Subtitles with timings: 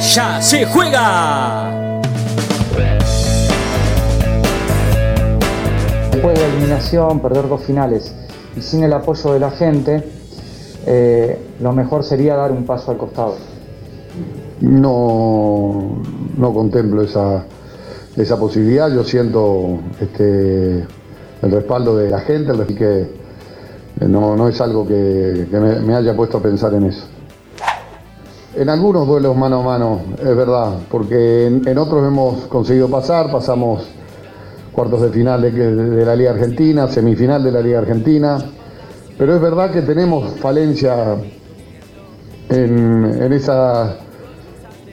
[0.00, 2.00] ya se juega.
[6.10, 8.14] Después de la eliminación, perder dos finales
[8.56, 10.04] y sin el apoyo de la gente,
[10.86, 13.36] eh, lo mejor sería dar un paso al costado.
[14.60, 16.02] No,
[16.36, 17.44] no contemplo esa,
[18.16, 18.90] esa posibilidad.
[18.90, 20.86] Yo siento este,
[21.42, 23.08] el respaldo de la gente, así que eh,
[24.08, 27.06] no, no es algo que, que me, me haya puesto a pensar en eso.
[28.56, 33.86] En algunos duelos mano a mano, es verdad, porque en, otros hemos conseguido pasar, pasamos
[34.72, 38.38] cuartos de final de, la Liga Argentina, semifinal de la Liga Argentina,
[39.18, 41.16] pero es verdad que tenemos falencia
[42.48, 43.98] en, en esa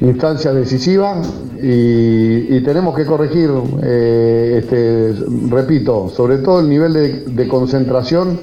[0.02, 1.22] instancia decisiva
[1.62, 3.50] y, tenemos que corregir,
[3.82, 5.16] eh, este,
[5.50, 8.42] repito, sobre todo el nivel de, concentración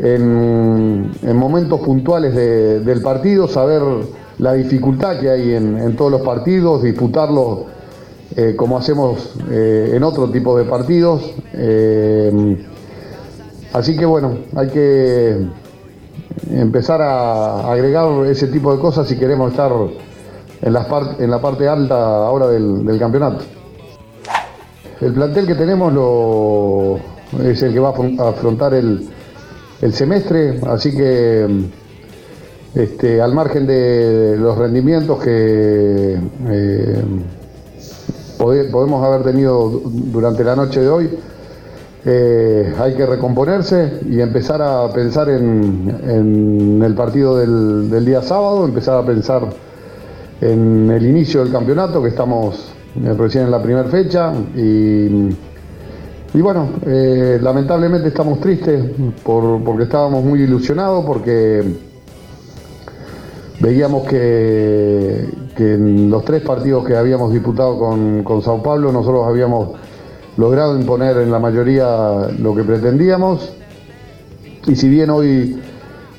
[0.00, 3.82] en, en momentos puntuales de- del partido, saber
[4.38, 7.60] la dificultad que hay en, en todos los partidos, disputarlos
[8.36, 11.32] eh, como hacemos eh, en otro tipo de partidos.
[11.52, 12.66] Eh,
[13.72, 15.46] así que bueno, hay que
[16.50, 19.70] empezar a agregar ese tipo de cosas si queremos estar
[20.62, 21.94] en, par- en la parte alta
[22.26, 23.44] ahora del, del campeonato.
[25.00, 26.98] El plantel que tenemos lo,
[27.44, 29.08] es el que va a afrontar el,
[29.82, 31.46] el semestre, así que
[32.74, 37.02] este, al margen de los rendimientos que eh,
[38.38, 41.10] pode- podemos haber tenido du- durante la noche de hoy,
[42.06, 45.96] eh, hay que recomponerse y empezar a pensar en,
[46.84, 49.42] el partido del, día sábado, empezar a pensar
[50.40, 54.32] en el inicio del campeonato, que estamos eh, recién en la primera fecha.
[54.56, 55.08] Y,
[56.42, 56.68] bueno,
[57.40, 58.84] lamentablemente estamos tristes
[59.22, 61.62] por- porque estábamos muy ilusionados, porque
[63.64, 65.26] veíamos que,
[65.56, 69.70] en los tres partidos que habíamos disputado con, con Sao Paulo, nosotros habíamos
[70.36, 73.54] logrado imponer en la mayoría lo que pretendíamos.
[74.66, 75.58] Y si bien hoy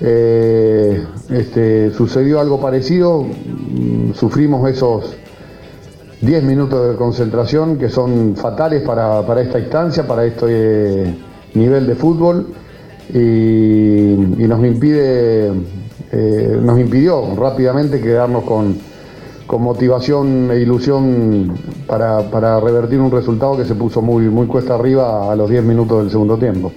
[0.01, 5.15] eh, este, sucedió algo parecido, mm, sufrimos esos
[6.21, 11.15] 10 minutos de concentración que son fatales para, para esta instancia, para este
[11.53, 12.47] nivel de fútbol
[13.13, 14.15] y
[14.47, 15.51] nos impide,
[16.17, 18.77] eh, nos impidió rápidamente quedarnos con,
[19.45, 24.75] con motivación e ilusión para, para revertir un resultado que se puso muy, muy cuesta
[24.75, 26.71] arriba a los 10 minutos del segundo tiempo.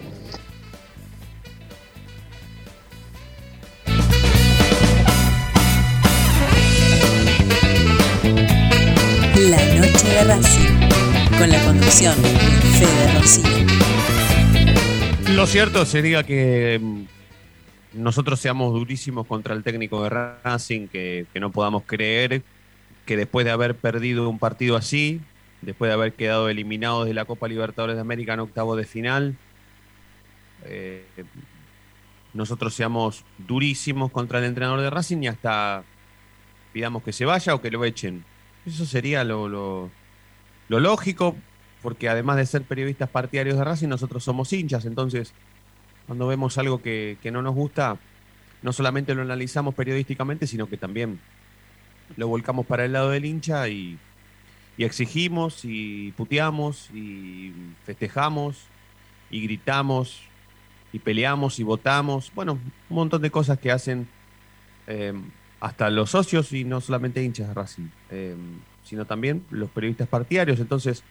[9.49, 12.28] La noche de Racing, con la conducción de
[12.81, 13.43] Fede Rossi.
[15.37, 17.06] Lo cierto sería que
[17.94, 22.43] nosotros seamos durísimos contra el técnico de Racing, que, no podamos creer
[23.06, 25.21] que después de haber perdido un partido así,
[25.62, 29.37] después de haber quedado eliminados de la Copa Libertadores de América en octavo de final,
[30.65, 31.04] eh,
[32.34, 35.82] nosotros seamos durísimos contra el entrenador de Racing y hasta
[36.72, 38.25] pidamos que se vaya o que lo echen.
[38.66, 39.91] Eso sería lo, lo-
[40.69, 41.34] lo lógico,
[41.82, 45.32] porque además de ser periodistas partidarios de Racing, nosotros somos hinchas, entonces
[46.08, 47.96] cuando vemos algo que, que no nos gusta,
[48.62, 51.20] no solamente lo analizamos periodísticamente, sino que también
[52.16, 53.98] lo volcamos para el lado del hincha y,
[54.76, 57.52] y exigimos y puteamos y
[57.84, 58.64] festejamos
[59.30, 60.22] y gritamos
[60.92, 62.32] y peleamos y votamos.
[62.34, 62.54] Bueno,
[62.88, 64.08] un montón de cosas que hacen
[64.86, 65.12] eh,
[65.60, 68.36] hasta los socios y no solamente hinchas de Racing, eh,
[68.84, 70.61] sino también los periodistas partidarios.
[70.61, 71.04] Entonces,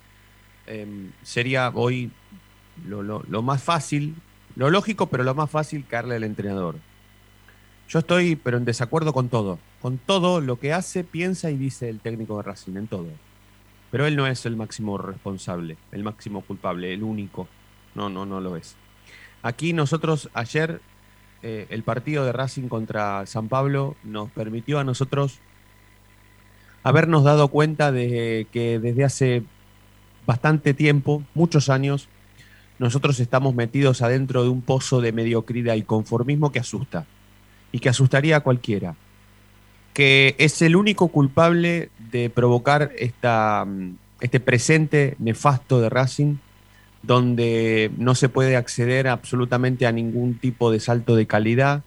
[0.68, 0.88] eh,
[1.24, 2.12] sería hoy
[2.88, 4.16] lo, lo- lo más fácil,
[4.58, 6.78] lo lógico, pero lo más fácil caerle al entrenador.
[7.90, 11.90] Yo estoy, pero en desacuerdo con todo, con todo lo que hace, piensa y dice
[11.90, 13.06] el técnico de Racing, en todo.
[13.92, 17.48] Pero él no es el máximo responsable, el máximo culpable, el único.
[17.94, 18.76] No, no, no lo es.
[19.44, 20.82] Aquí nosotros ayer
[21.44, 25.38] eh, el partido de Racing contra San Pablo nos permitió a nosotros
[26.82, 29.44] habernos dado cuenta de que desde hace
[30.26, 32.10] bastante tiempo, muchos años,
[32.80, 37.06] nosotros estamos metidos adentro de un pozo de mediocridad y conformismo que asusta
[37.72, 38.96] y que asustaría a cualquiera.
[39.94, 46.36] Que es el único culpable de provocar esta, mm, este presente nefasto de Racing,
[47.02, 51.84] donde no se puede acceder absolutamente a ningún tipo de salto de calidad,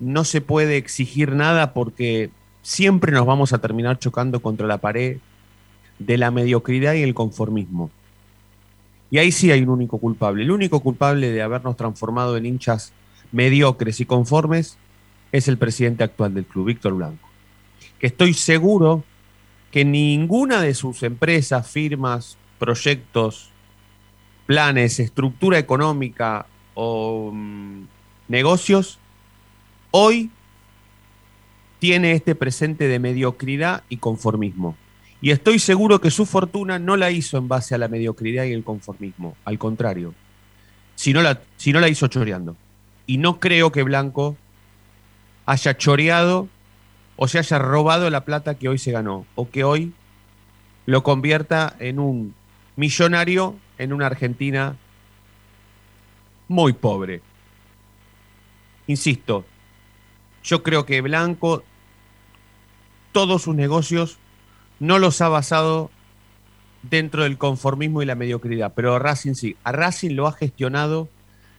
[0.00, 2.30] no se puede exigir nada porque
[2.62, 5.18] siempre nos vamos a terminar chocando contra la pared
[5.98, 7.90] de la mediocridad y el conformismo.
[9.10, 10.42] Y ahí sí hay un único culpable.
[10.44, 12.92] El único culpable de habernos transformado en hinchas
[13.32, 14.78] mediocres y conformes
[15.32, 17.28] es el presidente actual del club, Víctor Blanco.
[17.98, 19.04] Que estoy seguro
[19.70, 23.50] que ninguna de sus empresas, firmas, proyectos,
[24.46, 27.84] planes, estructura económica o mm,
[28.28, 28.98] negocios
[29.90, 30.30] hoy
[31.78, 34.76] tiene este presente de mediocridad y conformismo.
[35.20, 38.52] Y estoy seguro que su fortuna no la hizo en base a la mediocridad y
[38.52, 40.14] el conformismo, al contrario,
[40.94, 42.56] si no la, si no la hizo choreando.
[43.06, 44.36] Y no creo que Blanco
[45.44, 46.48] haya choreado
[47.16, 49.92] o se haya robado la plata que hoy se ganó, o que hoy
[50.86, 52.34] lo convierta en un
[52.76, 54.76] millonario en una Argentina
[56.48, 57.20] muy pobre.
[58.86, 59.44] Insisto,
[60.42, 61.62] yo creo que Blanco
[63.12, 64.18] todos sus negocios
[64.80, 65.90] no los ha basado
[66.82, 69.56] dentro del conformismo y la mediocridad, pero a Racing sí.
[69.62, 71.08] A Racing lo ha gestionado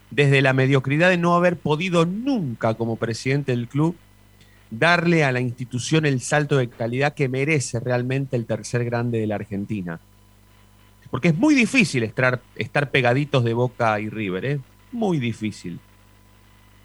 [0.10, 3.96] desde la mediocridad de no haber podido nunca como presidente del club
[4.72, 9.28] darle a la institución el salto de calidad que merece realmente el tercer grande de
[9.28, 10.00] la Argentina.
[11.12, 12.42] Porque es muy difícil estar,
[12.90, 14.60] pegaditos de Boca y River, ¿eh?
[14.94, 15.80] Muy difícil.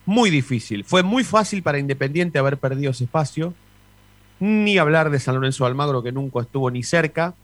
[0.05, 0.85] Muy difícil.
[0.85, 3.55] Fue muy fácil para Independiente haber perdido ese espacio
[4.41, 7.35] ni hablar de San Lorenzo Almagro, que nunca estuvo ni cerca.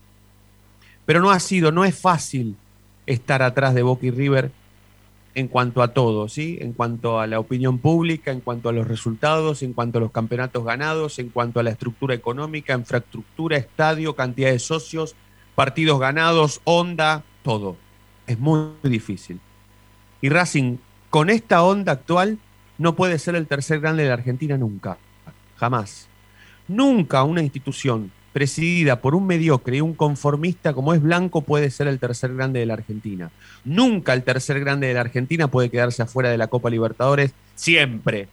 [1.05, 2.57] Pero no ha sido, no es fácil
[3.07, 4.51] estar atrás de Boca y River
[5.35, 6.59] en cuanto a todo, ¿sí?
[6.61, 10.11] En cuanto a la opinión pública, en cuanto a los resultados, en cuanto a los
[10.11, 15.15] campeonatos ganados, en cuanto a la estructura económica, infraestructura, estadio, cantidad de socios,
[15.55, 17.77] partidos ganados, onda, todo.
[18.27, 19.41] Es muy difícil.
[20.21, 20.77] Y Racing,
[21.11, 22.39] con esta onda actual,
[22.79, 24.99] no puede ser el tercer grande de la Argentina nunca.
[25.57, 26.09] Jamás.
[26.73, 31.87] Nunca una institución presidida por un mediocre y un conformista como es Blanco puede ser
[31.87, 33.31] el tercer grande de la Argentina.
[33.67, 37.35] Nunca el tercer grande de la Argentina puede quedarse afuera de la Copa Libertadores.
[37.57, 38.27] Siempre.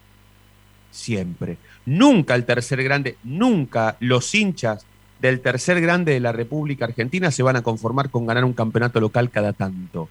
[0.90, 1.58] Siempre.
[1.86, 4.86] Nunca el tercer grande, nunca los hinchas
[5.20, 9.02] del tercer grande de la República Argentina se van a conformar con ganar un campeonato
[9.02, 10.08] local cada tanto.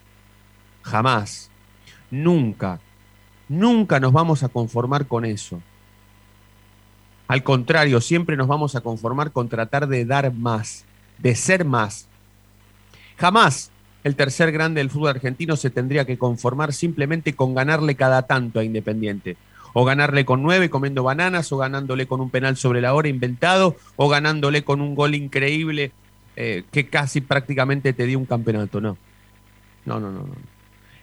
[0.83, 1.49] Jamás.
[2.11, 2.79] Nunca.
[3.47, 5.59] Nunca nos vamos a conformar con eso.
[7.29, 10.83] Al contrario, siempre nos vamos a conformar con tratar de dar más,
[11.19, 12.07] de ser más.
[13.17, 13.69] Jamás
[14.03, 18.59] el tercer grande del fútbol argentino se tendría que conformar simplemente con ganarle cada tanto
[18.59, 19.37] a Independiente.
[19.73, 23.75] O ganarle con nueve comiendo bananas, o ganándole con un penal sobre la hora inventado,
[23.95, 25.91] o ganándole con un gol increíble
[26.35, 28.81] eh, que casi prácticamente te dio un campeonato.
[28.81, 28.97] No.
[29.85, 30.33] No, no, no, no.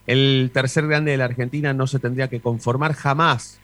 [0.08, 3.61] El tercer grande de la Argentina no se tendría que conformar jamás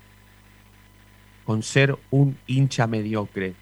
[1.45, 3.55] con ser un hincha mediocre.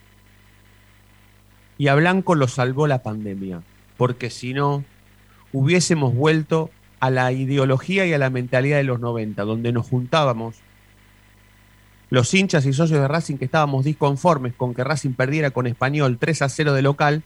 [1.78, 3.62] Y a Blanco lo salvó la pandemia,
[3.96, 4.84] porque si no,
[5.52, 10.56] hubiésemos vuelto a la ideología y a la mentalidad de los 90, donde nos juntábamos
[12.10, 16.18] los hinchas y socios de Racing que estábamos disconformes con que Racing perdiera con Español
[16.18, 17.22] 3 a 0 de local,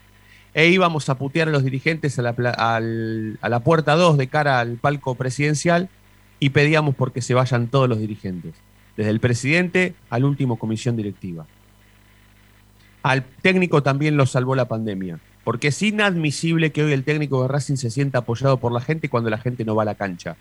[0.52, 5.16] e íbamos a putear a los dirigentes a la, puerta 2 de cara al palco
[5.16, 5.88] presidencial
[6.38, 8.54] y pedíamos porque se vayan todos los dirigentes
[8.96, 11.46] desde el presidente al último comisión directiva.
[13.02, 17.48] Al técnico también lo salvó la pandemia, porque es inadmisible que hoy el técnico de
[17.48, 20.36] Racing se sienta apoyado por la gente cuando la gente no va a la cancha,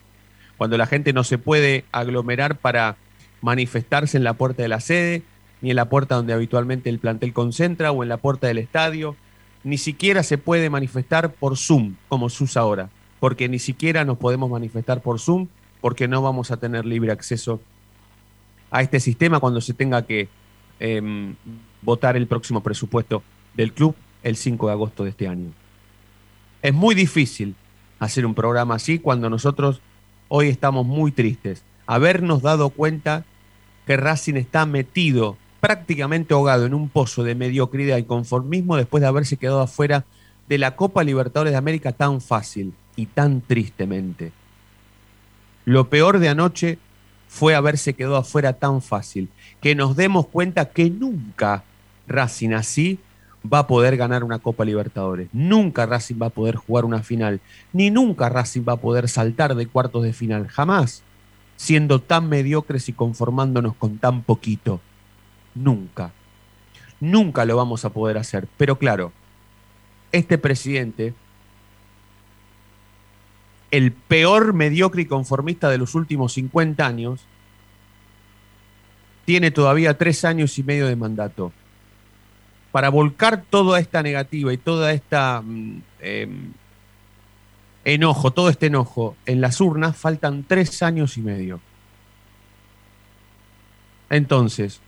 [0.58, 2.96] cuando la gente no se puede aglomerar para
[3.42, 5.24] manifestarse en la puerta de la sede,
[5.62, 9.18] ni en la puerta donde habitualmente el plantel concentra o en la puerta del estadio,
[9.64, 14.18] ni siquiera se puede manifestar por Zoom, como se usa ahora, porque ni siquiera nos
[14.18, 15.48] podemos manifestar por Zoom
[15.82, 17.60] porque no vamos a tener libre acceso
[18.74, 20.28] a este sistema cuando se tenga que
[20.80, 21.36] em,
[21.84, 23.22] votar el próximo presupuesto
[23.54, 25.52] del club el 5 de agosto de este año.
[26.64, 27.56] Es muy difícil
[28.00, 29.80] hacer un programa así cuando nosotros
[30.28, 31.64] hoy estamos muy tristes.
[31.86, 33.26] Habernos dado cuenta
[33.86, 39.08] que Racing está metido, prácticamente ahogado en un pozo de mediocridad y conformismo después de
[39.08, 40.04] haberse quedado afuera
[40.50, 44.32] de la Copa Libertadores de América tan fácil y tan tristemente.
[45.64, 46.80] Lo peor de anoche
[47.34, 49.28] fue haberse quedado afuera tan fácil.
[49.60, 51.64] Que nos demos cuenta que nunca
[52.08, 53.00] Racing así
[53.52, 55.30] va a poder ganar una Copa Libertadores.
[55.34, 57.42] Nunca Racing va a poder jugar una final.
[57.72, 60.48] Ni nunca Racing va a poder saltar de cuartos de final.
[60.48, 61.02] Jamás.
[61.56, 64.80] Siendo tan mediocres y conformándonos con tan poquito.
[65.56, 66.12] Nunca.
[67.00, 68.48] Nunca lo vamos a poder hacer.
[68.58, 69.12] Pero claro,
[70.12, 71.16] este presidente,
[73.74, 77.22] el peor mediocre y conformista de los últimos 50 años,
[79.26, 81.52] tiene todavía tres años y medio de mandato.
[82.72, 86.54] Para volcar toda esta negativa y toda esta mm, em,
[87.84, 91.60] enojo, todo este enojo en las urnas, faltan tres años y medio.
[94.12, 94.82] Entonces,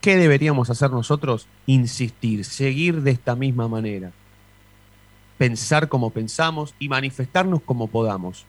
[0.00, 1.46] ¿qué deberíamos hacer nosotros?
[1.66, 4.10] Insistir, seguir de esta misma manera
[5.42, 8.46] pensar como pensamos y manifestarnos como podamos.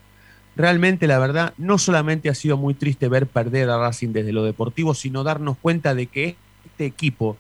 [0.56, 4.44] Realmente, la verdad, no solamente ha sido muy triste ver perder a Racing desde lo
[4.44, 7.36] deportivo, sino darnos cuenta de que este equipo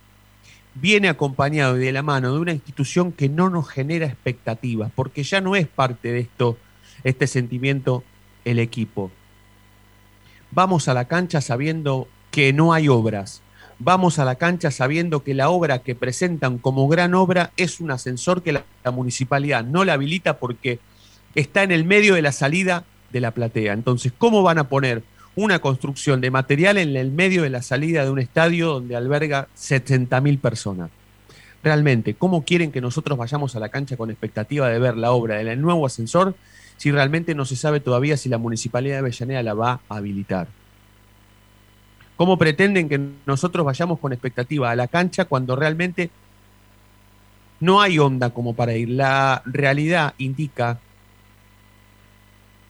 [0.73, 5.21] viene acompañado y de la mano de una institución que no nos genera expectativas, porque
[5.21, 6.57] ya no es parte de esto,
[7.03, 8.03] este sentimiento,
[8.45, 9.11] el equipo.
[10.49, 13.42] Vamos a la cancha sabiendo que no hay obras,
[13.83, 17.91] vamos a la cancha sabiendo que la obra que presentan como gran obra es un
[17.91, 20.79] ascensor que la, municipalidad no la habilita porque
[21.35, 23.73] está en el medio de la salida de la platea.
[23.73, 25.03] Entonces, ¿cómo van a poner
[25.35, 29.47] una construcción de material en el medio de la salida de un estadio donde alberga
[29.57, 30.89] 70.000 personas?
[31.63, 35.37] Realmente, ¿cómo quieren que nosotros vayamos a la cancha con expectativa de ver la obra
[35.37, 36.35] del nuevo ascensor
[36.77, 40.47] si realmente no se sabe todavía si la municipalidad de Avellaneda la va a habilitar?
[42.15, 46.11] ¿Cómo pretenden que nosotros vayamos con expectativa a la cancha cuando realmente
[47.59, 48.89] no hay onda como para ir?
[48.89, 50.79] La realidad indica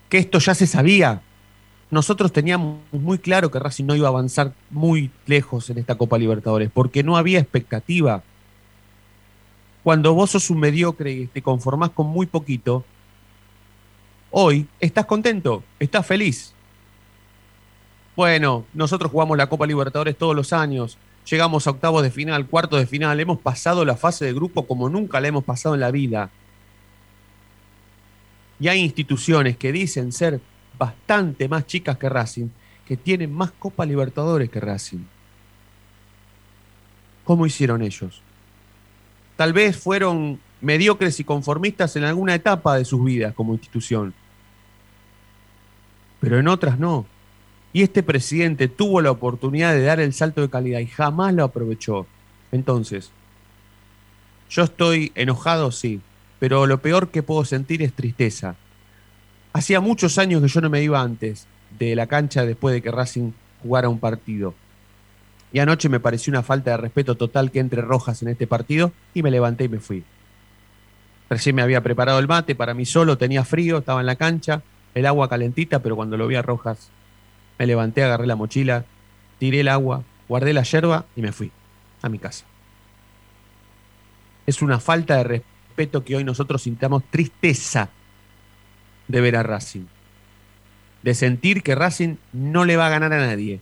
[0.10, 1.22] que esto ya se sabía.
[1.92, 6.18] Nosotros teníamos muy claro que Racing no iba a avanzar muy lejos en esta Copa
[6.18, 8.24] Libertadores, porque no había expectativa.
[9.84, 12.86] Cuando vos sos un mediocre y te conformás con muy poquito,
[14.32, 16.53] hoy estás contento, estás feliz.
[18.16, 20.98] Bueno, nosotros jugamos la Copa Libertadores todos los años,
[21.30, 24.88] llegamos a octavos de final, cuartos de final, hemos pasado la fase de grupo como
[24.88, 26.30] nunca la hemos pasado en la vida.
[28.60, 30.40] Y hay instituciones que dicen ser
[30.78, 32.50] bastante más chicas que Racing,
[32.86, 35.06] que tienen más Copa Libertadores que Racing.
[37.24, 38.22] ¿Cómo hicieron ellos?
[39.36, 44.14] Tal vez fueron mediocres y conformistas en alguna etapa de sus vidas como institución,
[46.20, 47.08] pero en otras no.
[47.74, 51.44] Y este presidente tuvo la oportunidad de dar el salto de calidad y jamás lo
[51.44, 52.06] aprovechó.
[52.52, 53.12] Entonces,
[54.48, 56.00] yo estoy enojado, sí,
[56.38, 58.56] pero lo peor que puedo sentir es tristeza.
[59.54, 61.48] Hacía muchos años que yo no me iba antes
[61.80, 63.32] de la cancha después de que Racing
[63.64, 64.54] jugara un partido.
[65.52, 68.92] Y anoche me pareció una falta de respeto total que entre Rojas en este partido
[69.16, 70.04] y me levanté y me fui.
[71.30, 74.62] Recién me había preparado el mate para mí solo, tenía frío, estaba en la cancha,
[74.94, 76.92] el agua calentita, pero cuando lo vi a Rojas
[77.58, 78.86] me levanté, agarré la mochila,
[79.40, 81.52] tiré el agua, guardé la yerba y me fui
[82.02, 82.46] a mi casa.
[84.46, 87.90] Es una falta de respeto que hoy nosotros sintamos tristeza
[89.08, 89.86] de ver a Racing.
[91.02, 93.62] De sentir que Racing no le va a ganar a nadie.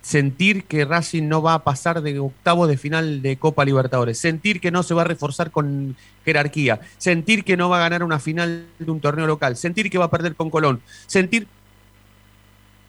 [0.00, 4.18] Sentir que Racing no va a pasar de octavos de final de Copa Libertadores.
[4.18, 6.80] Sentir que no se va a reforzar con jerarquía.
[6.98, 9.56] Sentir que no va a ganar una final de un torneo local.
[9.56, 10.80] Sentir que va a perder con Colón.
[11.06, 11.48] Sentir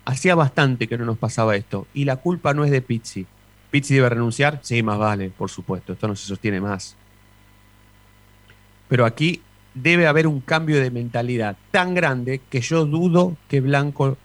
[0.07, 1.85] Hacía bastante que no nos pasaba esto.
[1.93, 3.25] Y la culpa no es de Pizzi.
[3.71, 4.61] ¿Pizzi debe renunciar?
[4.63, 5.91] Sí, más vale, por supuesto.
[5.91, 6.95] Esto no se sostiene más.
[8.87, 9.41] Pero aquí
[9.73, 14.17] debe haber un cambio de mentalidad tan grande que yo dudo que Blanco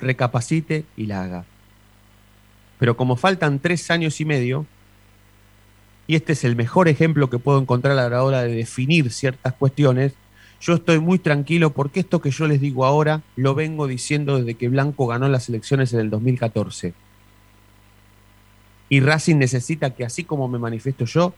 [0.00, 1.44] recapacite y la haga.
[2.78, 4.66] Pero como faltan tres años y medio,
[6.06, 9.54] y este es el mejor ejemplo que puedo encontrar a la hora de definir ciertas
[9.54, 10.12] cuestiones,
[10.62, 14.54] yo estoy muy tranquilo porque esto que yo les digo ahora lo vengo diciendo desde
[14.54, 16.94] que Blanco ganó las elecciones en el 2014.
[18.88, 21.34] Y Racing necesita que así como me manifiesto yo,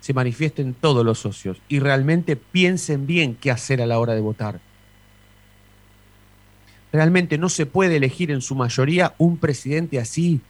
[0.00, 4.20] se manifiesten todos los socios y realmente piensen bien qué hacer a la hora de
[4.20, 4.60] votar.
[6.92, 10.40] Realmente no se puede elegir en su mayoría un presidente así,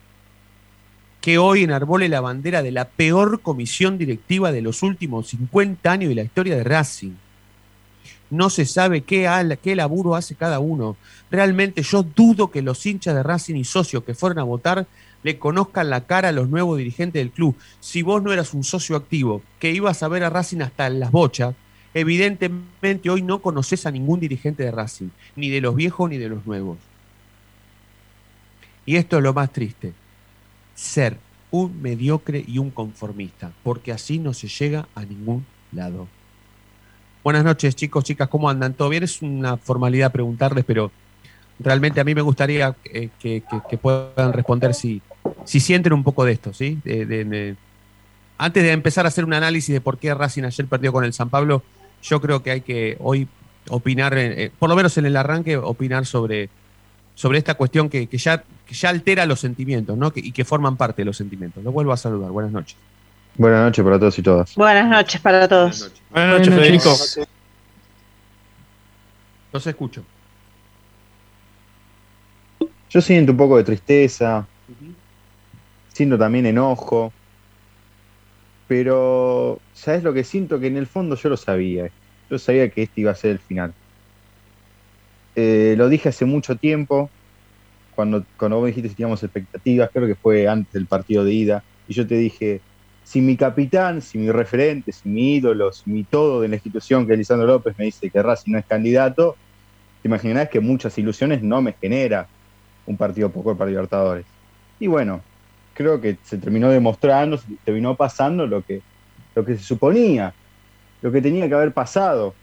[1.21, 6.09] que hoy enarbole la bandera de la peor comisión directiva de los últimos 50 años
[6.09, 7.13] de la historia de Racing
[8.29, 9.29] no se sabe qué,
[9.61, 10.97] qué laburo hace cada uno.
[11.31, 14.87] Realmente yo dudo que los hinchas de Racing y socios que fueron a votar
[15.23, 17.55] le conozcan la cara a los nuevos dirigentes del club.
[17.79, 20.99] Si vos no eras un socio activo, que ibas a ver a Racing hasta en
[20.99, 21.55] las bochas,
[21.93, 26.29] evidentemente hoy no conoces a ningún dirigente de Racing, ni de los viejos ni de
[26.29, 26.77] los nuevos.
[28.85, 29.93] Y esto es lo más triste,
[30.75, 31.17] ser
[31.51, 36.07] un mediocre y un conformista, porque así no se llega a ningún lado.
[37.27, 38.73] Buenas noches, chicos, chicas, ¿cómo andan?
[38.73, 39.03] ¿Todo bien?
[39.03, 40.93] Es una formalidad preguntarles, pero
[41.59, 43.43] realmente a mí me gustaría eh, que,
[43.81, 45.01] puedan responder si,
[45.43, 46.79] si sienten un poco de esto, ¿sí?
[46.85, 47.57] De,
[48.37, 51.11] antes de empezar a hacer un análisis de por qué Racing ayer perdió con el
[51.11, 51.63] San Pablo,
[52.01, 53.27] yo creo que hay que hoy
[53.67, 56.47] opinar, eh, por lo menos en el arranque, opinar sobre,
[57.13, 60.13] sobre esta cuestión que, ya, ya altera los sentimientos ¿no?
[60.15, 61.61] y que forman parte de los sentimientos.
[61.61, 62.31] Los vuelvo a saludar.
[62.31, 62.77] Buenas noches.
[63.37, 64.55] Buenas noches para todos y todas.
[64.55, 65.91] Buenas noches para todos.
[66.09, 66.95] Buenas noches, Federico.
[69.53, 70.03] Los escucho.
[72.89, 74.47] Yo siento un poco de tristeza,
[75.89, 77.13] siento también enojo,
[78.67, 80.59] pero ¿sabes lo que siento?
[80.59, 81.91] Que en el fondo yo lo sabía.
[82.31, 83.71] Yo sabía que este iba a ser el final.
[85.35, 87.11] Eh, lo dije hace mucho tiempo,
[87.93, 91.33] cuando, cuando vos me dijiste si teníamos expectativas, creo que fue antes del partido de
[91.33, 92.61] ida, y yo te dije,
[93.07, 97.07] si mi capitán, si mi referente, si mi ídolo, si mi todo de la institución,
[97.07, 99.37] que es Lisandro López, me dice que Racing no es candidato,
[100.01, 102.27] te imaginarás que muchas ilusiones no me genera
[102.85, 104.25] un partido poco para Libertadores.
[104.77, 105.21] Y bueno,
[105.73, 108.81] creo que se terminó demostrando, se terminó pasando lo que,
[109.35, 110.33] lo que se suponía,
[111.01, 112.35] lo que tenía que haber pasado.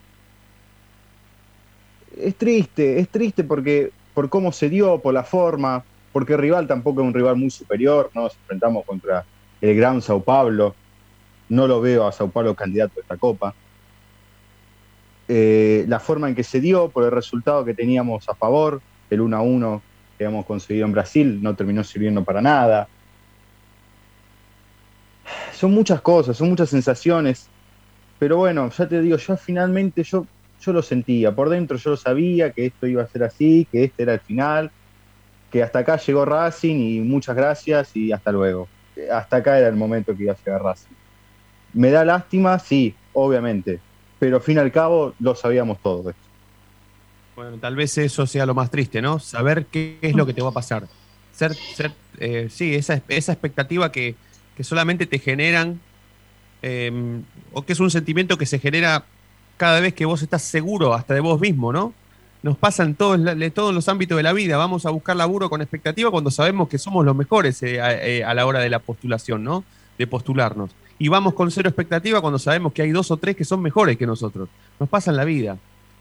[2.17, 6.67] Es triste, es triste porque por cómo se dio, por la forma, porque el rival
[6.67, 8.23] tampoco es un rival muy superior, ¿no?
[8.23, 9.27] Nos enfrentamos contra
[9.71, 10.75] el gran Sao Paulo,
[11.49, 13.55] no lo veo a Sao Paulo candidato a esta copa.
[15.27, 19.23] Eh, la forma en que se dio, por el resultado que teníamos a favor, el
[19.23, 19.83] 1 a 1
[20.19, 22.89] que hemos conseguido en Brasil, no terminó sirviendo para nada.
[25.55, 27.49] Son muchas cosas, son muchas sensaciones,
[28.19, 30.27] pero bueno, ya te digo, yo finalmente yo,
[30.61, 33.85] yo lo sentía, por dentro yo lo sabía que esto iba a ser así, que
[33.85, 34.71] este era el final,
[35.51, 38.69] que hasta acá llegó Racing y muchas gracias y hasta luego.
[39.13, 40.95] Hasta acá era el momento que iba a llegar Racing.
[41.73, 43.81] Me da lástima, sí, obviamente,
[44.19, 46.15] pero al fin y al cabo lo sabíamos todos.
[47.35, 49.19] Bueno, tal vez eso sea lo más triste, ¿no?
[49.19, 50.87] Saber qué es lo que te va a pasar.
[51.33, 54.15] Ser, ser eh, sí, esa, esa expectativa que,
[54.57, 55.81] que solamente te generan,
[56.63, 59.05] em, o que es un sentimiento que se genera
[59.57, 61.93] cada vez que vos estás seguro hasta de vos mismo, ¿no?
[62.45, 64.59] Nos pasa en todos, los ámbitos de la vida.
[64.59, 68.35] Vamos a buscar laburo con expectativa cuando sabemos que somos los mejores eh, eh, a,
[68.35, 69.65] la hora de la postulación, ¿no?
[69.97, 70.71] De postularnos.
[70.99, 73.97] Y vamos con cero expectativa cuando sabemos que hay dos o tres que son mejores
[73.97, 74.51] que nosotros.
[74.79, 75.57] Nos pasa en la vida.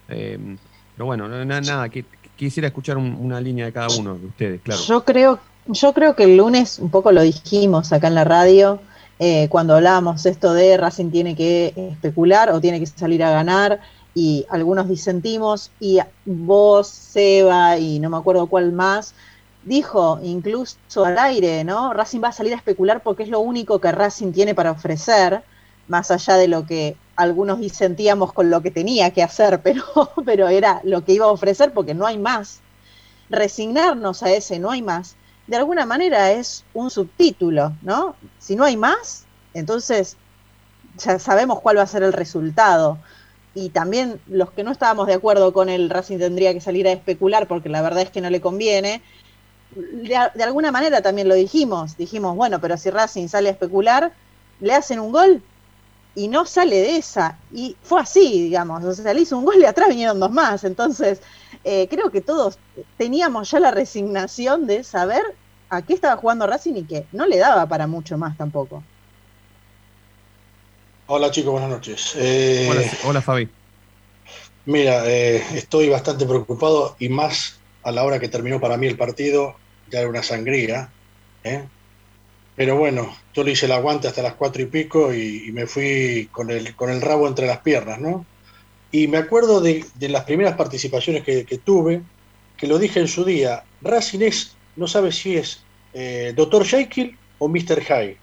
[0.09, 0.57] Em,
[0.97, 1.89] pero bueno, nada, nada
[2.35, 4.81] quisiera escuchar una línea de cada uno de ustedes, claro.
[4.85, 8.81] Yo creo yo creo que el lunes un poco lo dijimos acá en la radio,
[9.19, 13.79] eh, cuando hablábamos esto de Racing tiene que especular o tiene que salir a ganar,
[14.15, 19.13] y algunos disentimos, y vos, Seba, y no me acuerdo cuál más,
[19.63, 21.93] dijo incluso al aire, ¿no?
[21.93, 25.43] Racing va a salir a especular porque es lo único que Racing tiene para ofrecer,
[25.87, 29.83] más allá de lo que algunos disentíamos con lo que tenía que hacer, pero,
[30.25, 32.61] pero era lo que iba a ofrecer porque no hay más.
[33.29, 35.15] Resignarnos a ese no hay más
[35.47, 38.15] de alguna manera es un subtítulo, ¿no?
[38.39, 40.17] Si no hay más, entonces
[40.97, 42.97] ya sabemos cuál va a ser el resultado.
[43.55, 46.91] Y también los que no estábamos de acuerdo con el Racing tendría que salir a
[46.91, 49.01] especular porque la verdad es que no le conviene.
[49.75, 54.13] De, alguna manera también lo dijimos, dijimos, bueno, pero si Racing sale a especular,
[54.59, 55.41] le hacen un gol
[56.15, 57.37] y no sale de esa.
[57.51, 60.63] Y fue así, digamos, o sea, le hizo un gol y atrás vinieron dos más.
[60.63, 61.21] Entonces,
[61.63, 62.57] eh, creo que todos
[62.97, 65.23] teníamos ya la resignación de saber
[65.69, 68.83] a qué estaba jugando Racing y que no le daba para mucho más tampoco.
[71.05, 72.13] Hola chicos, buenas noches.
[72.17, 72.69] Eh,
[73.03, 73.49] hola, Fabi.
[74.65, 78.95] Mira, eh, estoy bastante preocupado y más a la hora que terminó para mí el
[78.95, 79.55] partido,
[79.91, 80.89] ya era una sangría.
[82.55, 86.29] Pero bueno, yo le hice el aguante hasta las cuatro y pico y, me fui
[86.31, 88.25] con el, con el rabo entre las piernas, ¿no?
[88.91, 92.01] Y me acuerdo de, las primeras participaciones que, tuve,
[92.55, 95.63] que lo dije en su día, Racing es, no sabe si es
[95.93, 96.63] eh, Dr.
[96.63, 97.81] Jekyll o Mr.
[97.81, 98.22] Hyde.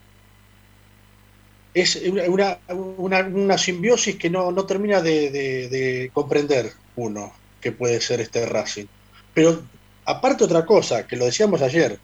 [1.73, 8.87] Es una, simbiosis que no, termina de, comprender uno que puede ser este Racing.
[9.35, 9.63] Pero
[10.05, 11.99] aparte otra cosa, que lo decíamos ayer,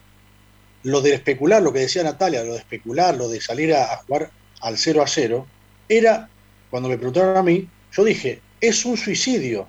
[0.82, 3.96] lo de especular, lo que decía Natalia, lo de especular, lo de salir a, a
[3.98, 5.46] jugar al 0 a 0,
[5.88, 6.28] era,
[6.70, 9.68] cuando me preguntaron a mí, yo dije, es un suicidio.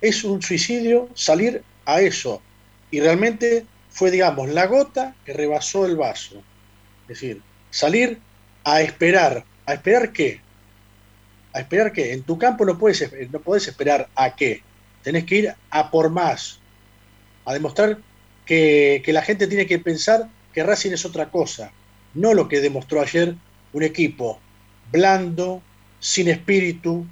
[0.00, 2.42] Es un suicidio salir a eso.
[2.90, 6.42] Y realmente fue, digamos, la gota que rebasó el vaso.
[7.02, 8.18] Es decir, salir
[8.64, 9.44] a esperar.
[9.66, 10.40] ¿A esperar qué?
[11.52, 12.12] ¿A esperar qué?
[12.12, 14.62] En tu campo no puedes, no esperar a qué.
[15.02, 16.60] Tenés que ir a por más.
[17.44, 17.98] A demostrar
[18.46, 21.72] que, que la gente tiene que pensar que Racing es otra cosa.
[22.14, 23.34] No lo que demostró ayer
[23.72, 24.38] un equipo
[24.90, 25.62] blando,
[25.98, 27.06] sin espíritu,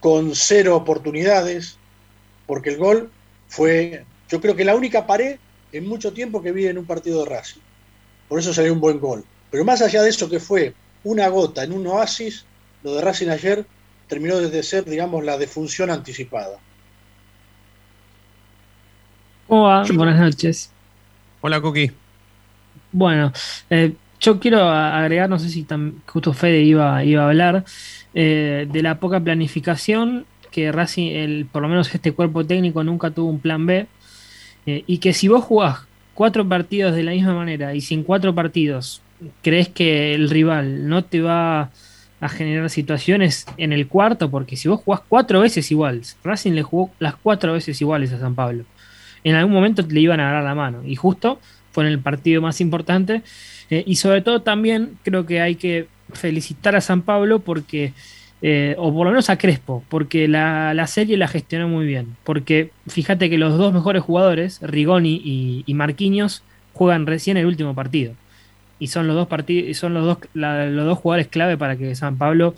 [0.00, 1.76] con cero oportunidades,
[2.46, 3.10] porque el gol
[3.48, 5.38] fue, yo creo que la única pared
[5.72, 7.60] en mucho tiempo que vi en un partido de Racing.
[8.28, 9.24] Por eso salió un buen gol.
[9.52, 12.46] Pero más allá de eso que fue una gota en un oasis,
[12.82, 13.66] lo de Racing ayer
[14.08, 16.58] terminó de ser, digamos, la defunción anticipada.
[19.46, 19.84] ¿Cómo va?
[19.92, 20.72] Buenas noches.
[21.42, 21.90] Hola, Coqui.
[22.92, 23.30] Bueno,
[23.68, 25.66] eh, yo quiero agregar, no sé si
[26.06, 27.64] justo Fede iba, iba a hablar,
[28.14, 33.10] eh, de la poca planificación que Racing, el, por lo menos este cuerpo técnico nunca
[33.10, 33.86] tuvo un plan B,
[34.64, 35.80] eh, y que si vos jugás
[36.14, 39.01] cuatro partidos de la misma manera y sin cuatro partidos
[39.42, 41.70] crees que el rival no te va
[42.20, 46.62] a generar situaciones en el cuarto, porque si vos jugás cuatro veces iguales, Racing le
[46.62, 48.64] jugó las cuatro veces iguales a San Pablo,
[49.24, 51.40] en algún momento le iban a agarrar la mano, y justo
[51.72, 53.22] fue en el partido más importante,
[53.70, 57.94] eh, y sobre todo también creo que hay que felicitar a San Pablo porque
[58.44, 62.16] eh, o por lo menos a Crespo, porque la, serie la gestionó muy bien.
[62.24, 67.74] Porque fíjate que los dos mejores jugadores, Rigoni y, y Marquinhos, juegan recién el último
[67.74, 68.14] partido.
[68.82, 72.18] Y son los dos partidos, son los dos, los dos jugadores clave para que San
[72.18, 72.52] Pablo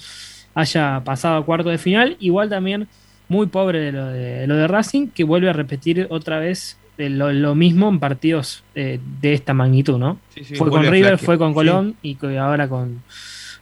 [0.55, 2.17] haya pasado a cuarto de final.
[2.19, 2.89] Igual también
[3.29, 7.11] muy pobre de lo de, lo de Racing, que vuelve a repetir otra vez eh,
[7.11, 10.19] lo, mismo en partidos eh, de esta magnitud, ¿no?
[10.57, 13.03] fue con River, fue con Colón y ahora con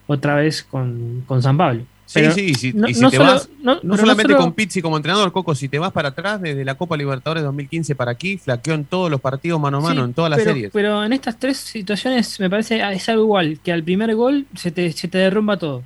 [0.07, 1.83] otra vez con, con San Pablo.
[2.13, 2.73] Sí, sí, sí.
[2.87, 6.09] y si te vas, no, solamente con Pizzi como entrenador, Coco, si te vas para
[6.09, 9.81] atrás, desde la Copa Libertadores 2015 para aquí, flaqueó en todos los partidos mano a
[9.81, 10.71] mano, en todas las series.
[10.71, 14.71] Pero en estas tres situaciones me parece es algo igual, que al primer gol se
[14.71, 15.83] te, se te derrumba todo.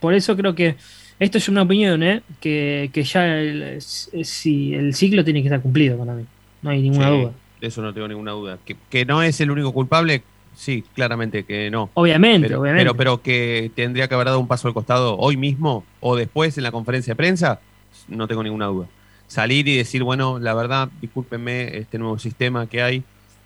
[0.00, 0.76] Por eso creo que
[1.18, 2.22] esto es una opinión, ¿eh?
[2.40, 6.24] que, que ya el, si el ciclo tiene que estar cumplido para mí.
[6.62, 7.32] No hay ninguna duda.
[7.60, 8.58] De eso no tengo ninguna duda.
[8.64, 10.22] Que, que no es el único culpable,
[10.58, 11.88] Sí, claramente que no.
[11.94, 12.92] Obviamente, pero, obviamente.
[12.96, 16.64] Pero, que tendría que haber dado un paso al costado hoy mismo o después en
[16.64, 17.60] la conferencia de prensa,
[18.08, 18.88] no tengo ninguna duda.
[19.28, 23.04] Salir y decir, bueno, la verdad, discúlpenme este nuevo sistema que hay,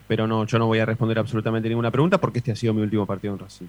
[0.09, 2.81] pero no, yo no voy a responder absolutamente ninguna pregunta porque este ha sido mi
[2.81, 3.67] último partido en Racing.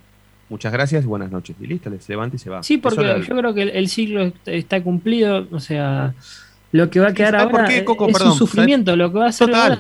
[0.48, 1.58] Muchas gracias y buenas noches.
[1.60, 2.64] Y listo, se levanta y se va.
[2.64, 6.14] Sí, porque yo creo que el, ciclo está cumplido, o sea,
[6.74, 8.96] lo que va a quedar ahora es un sufrimiento.
[8.96, 9.80] Lo que va a hacer ahora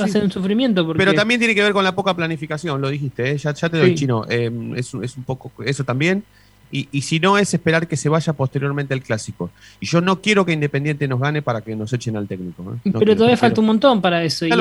[0.00, 0.94] va a ser un sufrimiento.
[0.96, 3.36] Pero también tiene que ver con la poca planificación, lo dijiste, ¿eh?
[3.36, 4.24] ya, te doy chino.
[4.28, 6.22] Eh, es, un poco eso también.
[6.70, 9.50] Y, si no, es esperar que se vaya posteriormente el clásico.
[9.80, 12.62] Y yo no quiero que Independiente nos gane para que nos echen al técnico.
[12.84, 12.90] ¿eh?
[12.96, 14.46] pero todavía falta un montón para eso.
[14.46, 14.52] y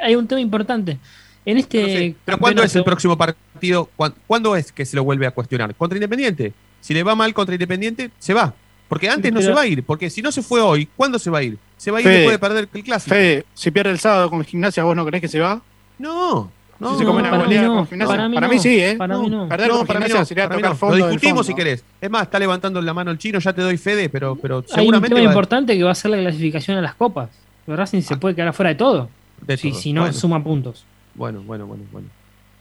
[0.00, 0.96] hay, un tema importante.
[1.44, 2.14] En este.
[2.24, 3.90] Pero ¿cuándo es el próximo partido?
[4.26, 5.74] ¿Cuándo es que se lo vuelve a cuestionar?
[5.74, 6.54] ¿Contra Independiente?
[6.80, 8.54] Si le va mal contra Independiente, se va.
[8.90, 11.30] Porque antes no se va a ir, porque si no se fue hoy, ¿cuándo se
[11.30, 11.56] va a ir?
[11.76, 13.14] Se va a ir después de perder el clásico.
[13.14, 15.62] Fede, si pierde el sábado con gimnasia, ¿vos no creés que se va?
[15.96, 16.50] No.
[16.80, 18.16] No, se come una para, mí con gimnasia.
[18.16, 18.96] Para, mí, para mí sí, ¿eh?
[18.98, 19.48] Para mí no.
[19.48, 20.96] Perder no, con para gimnasia sería tocar fondo.
[20.96, 21.84] Lo discutimos si querés.
[22.00, 24.64] Es más, está levantando la mano el chino, ya te doy Fede, pero, pero Hay
[24.74, 25.14] seguramente.
[25.14, 27.30] un tema importante que va a ser la clasificación a las copas.
[27.68, 28.16] Racing se ah.
[28.18, 29.08] puede quedar afuera de todo.
[29.40, 30.84] De si, si, no suma puntos.
[31.14, 32.08] Bueno, bueno, bueno, bueno.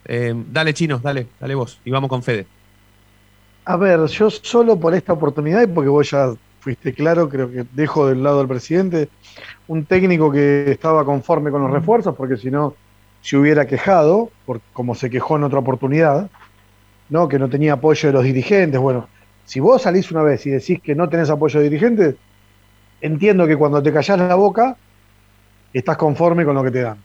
[0.06, 1.80] Eh, dale, chino, dale, dale vos.
[1.84, 2.46] Y vamos con Fede.
[3.66, 7.66] A ver, yo solo por esta oportunidad y porque vos ya fuiste claro, creo que
[7.74, 9.10] dejo del lado del presidente
[9.68, 12.74] un técnico que estaba conforme con los refuerzos, porque si no
[13.22, 16.30] se hubiera quejado, por, como se quejó en otra oportunidad,
[17.10, 17.28] ¿no?
[17.28, 18.80] que no tenía apoyo de los dirigentes.
[18.80, 19.08] Bueno,
[19.46, 22.16] si vos salís una vez y decís que no tenés apoyo de dirigentes,
[23.02, 24.76] entiendo que cuando te callás la boca,
[25.74, 26.98] estás conforme con lo que te dan.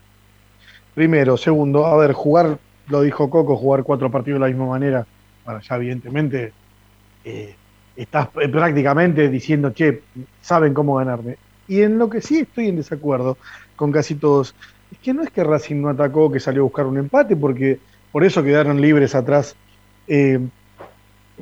[0.93, 5.05] Primero, segundo, a ver, jugar, lo dijo Coco, jugar cuatro partidos de la misma manera,
[5.45, 6.51] para ya evidentemente
[7.23, 7.55] eh,
[7.95, 10.01] estás eh, prácticamente diciendo, che,
[10.41, 11.37] saben cómo ganarme.
[11.67, 13.37] Y en lo que sí estoy en desacuerdo
[13.75, 14.55] con casi todos,
[14.91, 17.79] es que no es que Racing no atacó, que salió a buscar un empate, porque
[18.11, 19.55] por eso quedaron libres atrás
[20.07, 20.39] eh,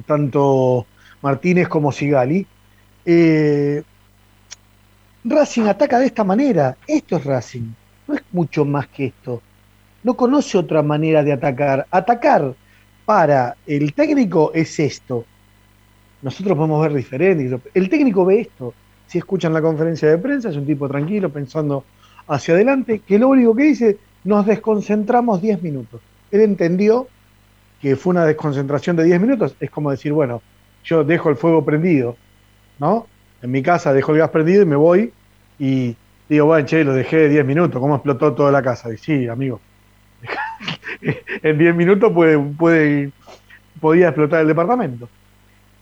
[0.05, 0.85] tanto
[1.21, 2.45] Martínez como Sigali.
[5.25, 7.73] Racing ataca de esta manera, esto es Racing,
[8.07, 9.41] no es mucho más que esto.
[10.03, 11.87] No conoce otra manera de atacar.
[11.89, 12.53] Atacar
[13.05, 15.25] para el técnico es esto,
[16.21, 17.59] nosotros podemos ver diferente.
[17.73, 18.73] El técnico ve esto.
[19.07, 21.83] Si escuchan la conferencia de prensa, es un tipo tranquilo, pensando
[22.27, 26.01] hacia adelante, que lo único que dice, nos desconcentramos 10 minutos.
[26.31, 27.07] Él entendió
[27.81, 29.55] que fue una desconcentración de 10 minutos.
[29.59, 30.41] Es como decir, bueno,
[30.85, 32.15] yo dejo el fuego prendido,
[32.79, 33.07] ¿no?
[33.41, 35.11] En mi casa dejo el gas prendido y me voy
[35.59, 35.95] y
[36.29, 38.91] digo, bueno, che, lo dejé de 10 minutos, ¿cómo explotó toda la casa?
[38.93, 39.59] Y sí, amigo,
[41.43, 43.11] en 10 minutos puede, puede,
[43.79, 45.09] podía explotar el departamento.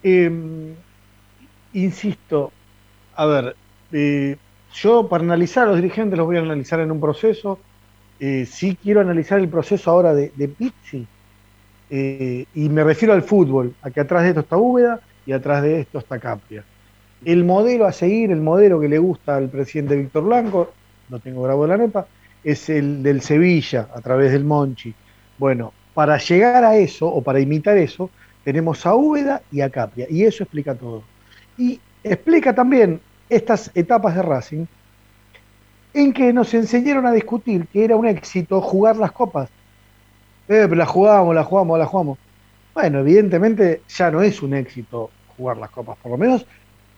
[0.03, 0.73] Em,
[1.73, 2.51] insisto,
[3.15, 3.55] a ver,
[3.91, 4.37] eh,
[4.73, 7.59] yo para analizar a los dirigentes los voy a analizar en un proceso.
[8.19, 11.07] Eh, sí quiero analizar el proceso ahora de, de Pizzi.
[11.89, 15.61] Eh, y me refiero al fútbol, a que atrás de esto está Úbeda y atrás
[15.61, 16.63] de esto está Capria.
[17.25, 20.71] El modelo a seguir, el modelo que le gusta al presidente Víctor Blanco,
[21.09, 22.07] no tengo grabado la nota,
[22.43, 24.93] es el del Sevilla, a través del Monchi.
[25.37, 28.09] Bueno, para llegar a eso o para imitar eso,
[28.43, 31.03] tenemos a Úbeda y a Capria, y eso explica todo.
[31.57, 32.99] Y explica también
[33.29, 34.65] estas etapas de Racing
[35.93, 39.49] en que nos enseñaron a discutir que era un éxito jugar las copas.
[40.47, 42.17] Eh, la jugamos, la jugamos, la jugamos.
[42.73, 46.45] Bueno, evidentemente ya no es un éxito jugar las copas, por lo menos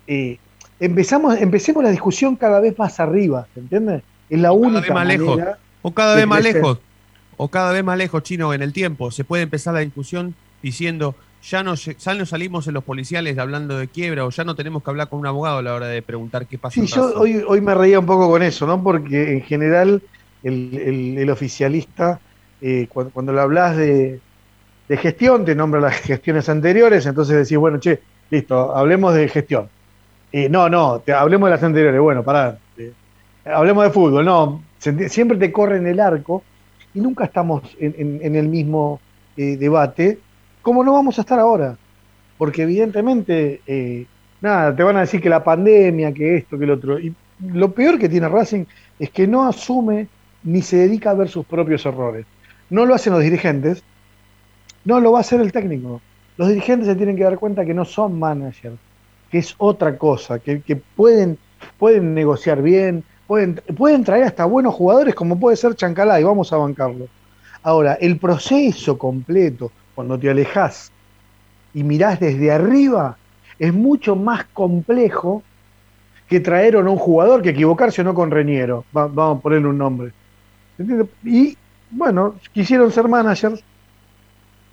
[0.08, 0.38] eh,
[0.79, 4.03] empezamos, empecemos la discusión cada vez más arriba, ¿entiendes?
[4.30, 5.40] Es la única más lejos.
[5.82, 6.80] O cada vez más lejos.
[7.38, 9.12] O cada vez más lejos, chino, en el tiempo.
[9.12, 13.78] Se puede empezar la discusión diciendo, ya no, ya no salimos en los policiales hablando
[13.78, 16.02] de quiebra o ya no tenemos que hablar con un abogado a la hora de
[16.02, 16.80] preguntar qué pasa.
[16.80, 18.82] Sí, yo hoy, hoy me reía un poco con eso, ¿no?
[18.82, 20.02] Porque en general
[20.44, 22.20] el, oficialista,
[22.62, 24.20] eh, cuando, le hablas de,
[24.90, 29.70] gestión, te nombra las gestiones anteriores, entonces decís, bueno, che, listo, hablemos de gestión.
[30.32, 32.58] Eh, no, no, te, hablemos de las anteriores, bueno, pará.
[33.45, 36.43] Eh, hablemos de fútbol, no, siempre te corre en el arco
[36.93, 38.99] y nunca estamos en, el mismo
[39.36, 40.19] debate
[40.63, 41.77] ¿Cómo no vamos a estar ahora?
[42.38, 44.06] Porque evidentemente, eh,
[44.39, 46.97] nada, te van a decir que la pandemia, que esto, que el otro.
[46.97, 47.13] Y
[47.51, 48.63] lo peor que tiene Racing
[48.97, 50.08] es que no asume
[50.41, 52.25] ni se dedica a ver sus propios errores.
[52.69, 53.84] No lo hacen los dirigentes,
[54.86, 56.01] no lo va a hacer el técnico.
[56.38, 58.77] Los dirigentes se tienen que dar cuenta que no son managers,
[59.29, 61.38] que es otra cosa, que, pueden,
[61.77, 66.52] pueden negociar bien, pueden, pueden traer hasta buenos jugadores como puede ser Chancalá y vamos
[66.54, 67.08] a bancarlo.
[67.64, 70.92] Ahora, el proceso completo, cuando te alejas
[71.74, 73.18] y mirás desde arriba,
[73.58, 75.44] es mucho más complejo
[76.28, 78.86] que traer no un jugador, que equivocarse o no con Reñero.
[78.92, 80.12] vamos a ponerle un nombre.
[81.24, 81.58] Y
[81.92, 83.64] bueno, quisieron ser managers,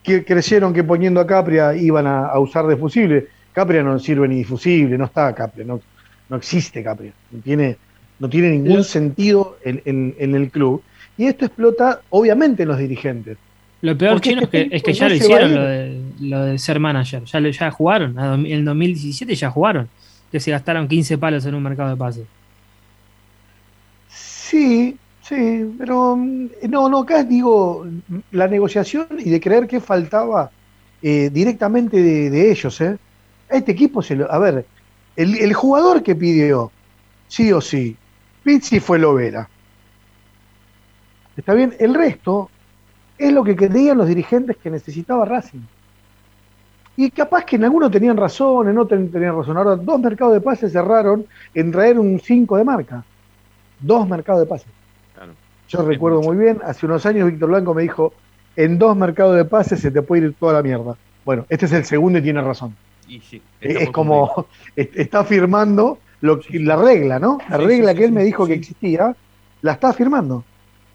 [0.02, 3.28] que creyeron que poniendo a Capria iban a, usar de fusible.
[3.52, 5.80] Capria no sirve ni difusible, no está Capria, no,
[6.28, 7.76] no existe Capria, tiene,
[8.20, 10.82] no tiene ningún sentido en el club.
[11.18, 13.36] Y esto explota obviamente en los dirigentes.
[13.82, 17.24] Lo peor chino este es que, ya lo hicieron lo de, ser manager.
[17.24, 18.18] Ya, ya jugaron.
[18.18, 19.88] En el 2017 ya jugaron.
[20.30, 22.24] Que se gastaron 15 palos en un mercado de pases.
[24.08, 27.86] Sí, sí, pero mm, no, no, acá digo
[28.32, 30.50] la negociación y de creer que faltaba
[31.02, 32.80] eh, directamente de, ellos.
[32.80, 32.98] ¿eh?
[33.48, 34.30] este equipo se lo.
[34.30, 34.66] A ver,
[35.16, 36.70] el, el jugador que pidió,
[37.28, 37.96] sí o sí,
[38.42, 39.48] Pizzi fue Lovera.
[41.36, 42.50] Está bien, el resto
[43.18, 45.60] es lo que creían los dirigentes que necesitaba Racing.
[46.96, 49.56] Y capaz que en algunos tenían razón, en otros tenían razón.
[49.56, 53.04] Ahora, dos mercados de pases cerraron en traer un 5 de marca.
[53.78, 54.68] Dos mercados de pases.
[55.68, 58.12] Yo recuerdo muy bien, hace unos años Víctor Blanco me dijo,
[58.56, 60.96] en dos mercados de pases se te puede ir toda la mierda.
[61.24, 62.74] Bueno, este es el segundo y tiene razón.
[63.60, 67.38] es como, está firmando lo, la regla, ¿no?
[67.48, 69.14] La regla que él me dijo que existía,
[69.62, 70.44] la está firmando.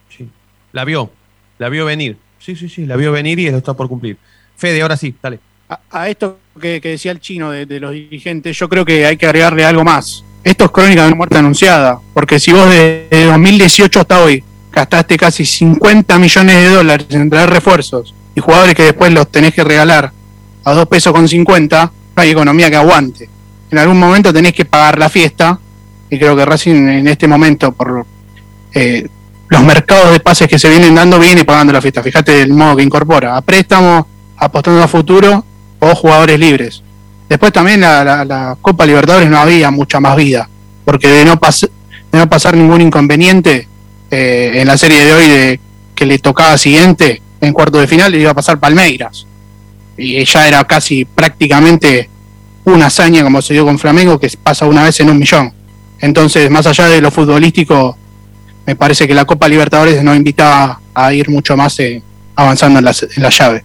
[0.09, 0.29] Sí,
[0.71, 1.09] la vio.
[1.57, 2.17] La vio venir.
[2.39, 4.17] Sí, sí, sí, la vio venir y lo está por cumplir.
[4.55, 5.39] Fede, ahora sí, dale.
[5.89, 9.65] A, esto que, decía el chino de, los dirigentes, yo creo que hay que agregarle
[9.65, 10.23] algo más.
[10.43, 15.17] Esto es crónica de una muerte anunciada, porque si vos desde 2018 hasta hoy gastaste
[15.17, 19.63] casi 50 millones de dólares en traer refuerzos y jugadores que después los tenés que
[19.63, 20.11] regalar
[20.63, 23.29] a 2 pesos con 50, no hay economía que aguante.
[23.71, 25.59] En algún momento tenés que pagar la fiesta
[26.09, 28.05] y creo que Racing en este momento, por
[28.73, 29.07] eh,
[29.49, 32.03] los mercados de pases que se vienen dando, viene pagando la fiesta.
[32.03, 33.35] Fíjate el modo que incorpora.
[33.35, 35.43] A préstamo, apostando a futuro
[35.79, 36.83] o jugadores libres.
[37.27, 40.47] Después también la, Copa Libertadores no había mucha más vida,
[40.83, 43.67] porque de no, de no pasar ningún inconveniente
[44.11, 45.59] eh, en la serie de hoy de
[45.95, 49.25] que le tocaba siguiente, en cuarto de final, le iba a pasar Palmeiras.
[49.97, 52.09] Y ya era casi prácticamente
[52.65, 55.53] una hazaña como se dio con Flamengo, que pasa una vez en un millón.
[55.99, 57.97] Entonces, más allá de lo futbolístico,
[58.65, 62.01] me parece que la Copa Libertadores nos invita a ir mucho más eh,
[62.35, 63.63] avanzando en la, llave.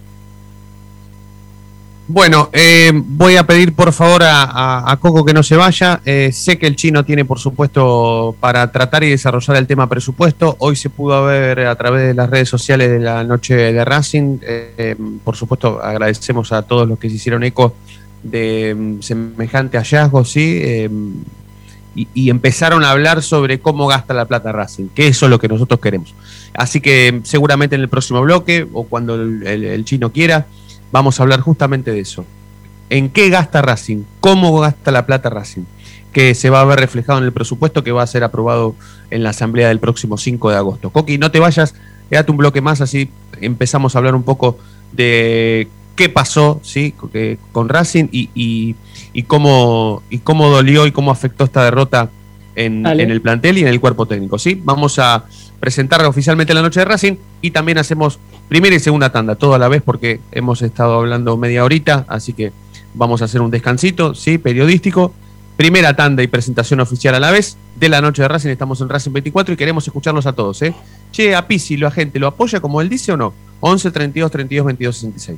[2.07, 6.01] Bueno, eh, voy a pedir por favor a, Coco que no se vaya.
[6.05, 10.55] Eh, sé que el chino tiene, por supuesto, para tratar y desarrollar el tema presupuesto.
[10.59, 14.37] Hoy se pudo ver a través de las redes sociales de la noche de Racing.
[15.23, 17.75] por supuesto, agradecemos a todos los que se hicieron eco
[18.23, 20.61] de mm, semejante hallazgo, ¿sí?
[21.95, 25.47] y, empezaron a hablar sobre cómo gasta la plata Racing, que eso es lo que
[25.47, 26.13] nosotros queremos.
[26.53, 30.47] Así que seguramente en el próximo bloque o cuando el, chino quiera,
[30.91, 32.25] vamos a hablar justamente de eso.
[32.89, 34.03] ¿En qué gasta Racing?
[34.19, 35.63] ¿Cómo gasta la plata Racing?
[36.13, 38.75] Que se va a ver reflejado en el presupuesto que va a ser aprobado
[39.09, 40.89] en la asamblea del próximo 5 de agosto.
[40.91, 41.73] Coqui, no te vayas,
[42.09, 44.57] quédate un bloque más, así empezamos a hablar un poco
[44.91, 45.69] de
[46.01, 46.95] qué pasó ¿sí?
[47.51, 48.75] con Racing y,
[49.13, 52.09] y, cómo, y cómo dolió y cómo afectó esta derrota
[52.55, 54.39] en el plantel y en el cuerpo técnico.
[54.39, 54.59] ¿sí?
[54.63, 55.25] Vamos a
[55.59, 58.17] presentar oficialmente la noche de Racing y también hacemos
[58.49, 62.33] primera y segunda tanda, todo a la vez porque hemos estado hablando media horita, así
[62.33, 62.51] que
[62.95, 64.39] vamos a hacer un descansito, ¿sí?
[64.39, 65.13] periodístico.
[65.55, 68.49] Primera tanda y presentación oficial a la vez de la noche de Racing.
[68.49, 70.59] Estamos en Racing 24 y queremos escucharlos a todos.
[70.63, 70.73] ¿eh?
[71.11, 73.35] Che, a Pisi, ¿la gente lo apoya como él dice o no?
[73.59, 75.37] 11 32 32 22 66.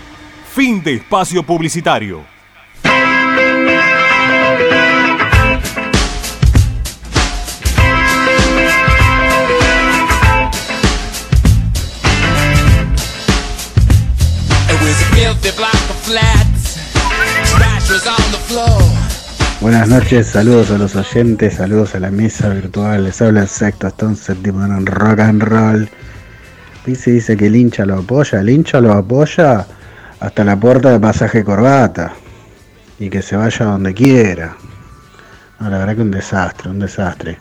[0.53, 2.25] Fin de espacio publicitario.
[19.61, 23.05] Buenas noches, saludos a los oyentes, saludos a la mesa virtual.
[23.05, 25.89] Les habla el sexto Stone séptimo en rock and roll.
[26.83, 29.65] Pizzi dice que el hincha lo apoya, el hincha lo apoya
[30.21, 32.13] hasta la puerta de pasaje corbata
[32.99, 34.55] y que se vaya donde quiera.
[35.59, 37.39] No, la verdad que un desastre, un desastre.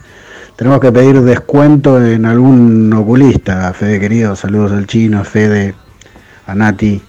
[0.57, 5.75] Tenemos que pedir descuento en algún oculista, Fede querido, saludos al chino, Fede,
[6.47, 7.01] a Nati,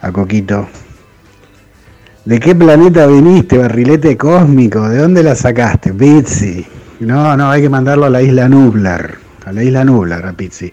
[0.00, 0.66] a Coquito.
[2.24, 4.88] ¿De qué planeta viniste, barrilete cósmico?
[4.88, 6.66] ¿De dónde la sacaste, Pizzi?
[7.00, 9.14] No, no, hay que mandarlo a la isla Nublar.
[9.44, 10.72] A la isla Nublar, a Pizzi.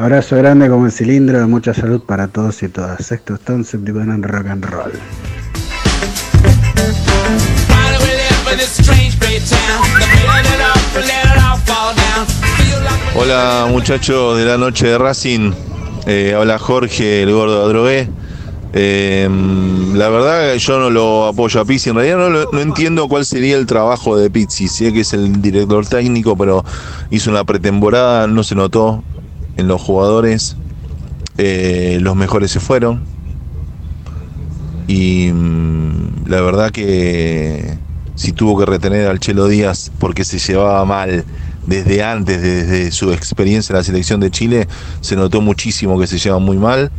[0.00, 3.04] Abrazo grande como el cilindro, mucha salud para todos y todas.
[3.04, 4.92] Sexto Stone, séptimo en rock and roll.
[13.14, 15.52] Hola muchachos de la noche de Racing,
[16.06, 18.08] eh, habla Jorge, el gordo Adrogué.
[18.72, 19.28] Eh,
[19.92, 23.58] la verdad yo no lo apoyo a Pizzi, en realidad no, no entiendo cuál sería
[23.58, 26.64] el trabajo de Pizzi, sé que es el director técnico, pero
[27.10, 29.04] hizo una pretemporada, no se notó
[29.60, 30.56] en los jugadores,
[31.42, 33.00] Eh, los mejores se fueron
[34.86, 37.78] y mm, la verdad que
[38.14, 41.24] si tuvo que retener al Chelo Díaz porque se llevaba mal
[41.66, 44.68] desde antes, desde su experiencia en la selección de Chile,
[45.00, 46.90] se notó muchísimo que se lleva muy mal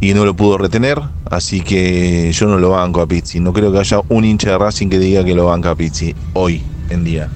[0.00, 1.00] y no lo pudo retener,
[1.30, 3.40] así que yo no lo banco a Pizzi.
[3.40, 6.14] No creo que haya un hincha de Racing que diga que lo banca a Pizzi
[6.34, 6.60] hoy
[6.90, 7.30] en día.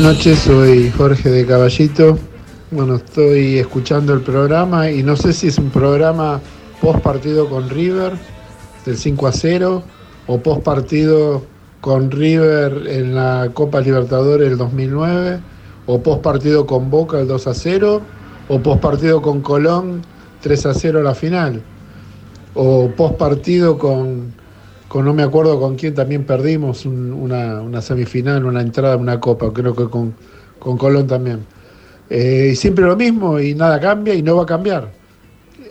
[0.00, 2.16] Buenas noches, soy Jorge de Caballito.
[2.70, 6.40] Bueno, estoy escuchando el programa y no sé si es un programa
[6.80, 8.14] post partido con River
[8.86, 9.82] del 5 a 0
[10.26, 11.42] o post partido
[11.82, 15.38] con River en la Copa Libertadores del 2009
[15.84, 18.00] o post partido con Boca el 2 a 0
[18.48, 20.00] o post partido con Colón
[20.40, 21.62] 3 a 0 la final
[22.54, 24.32] o post partido con,
[24.90, 29.20] con no me acuerdo con quién también perdimos un- una, una semifinal, una entrada, una
[29.20, 30.14] copa, creo que con,
[30.58, 31.46] con Colón también.
[32.10, 34.90] Eh, y siempre lo mismo y nada cambia y no va a cambiar.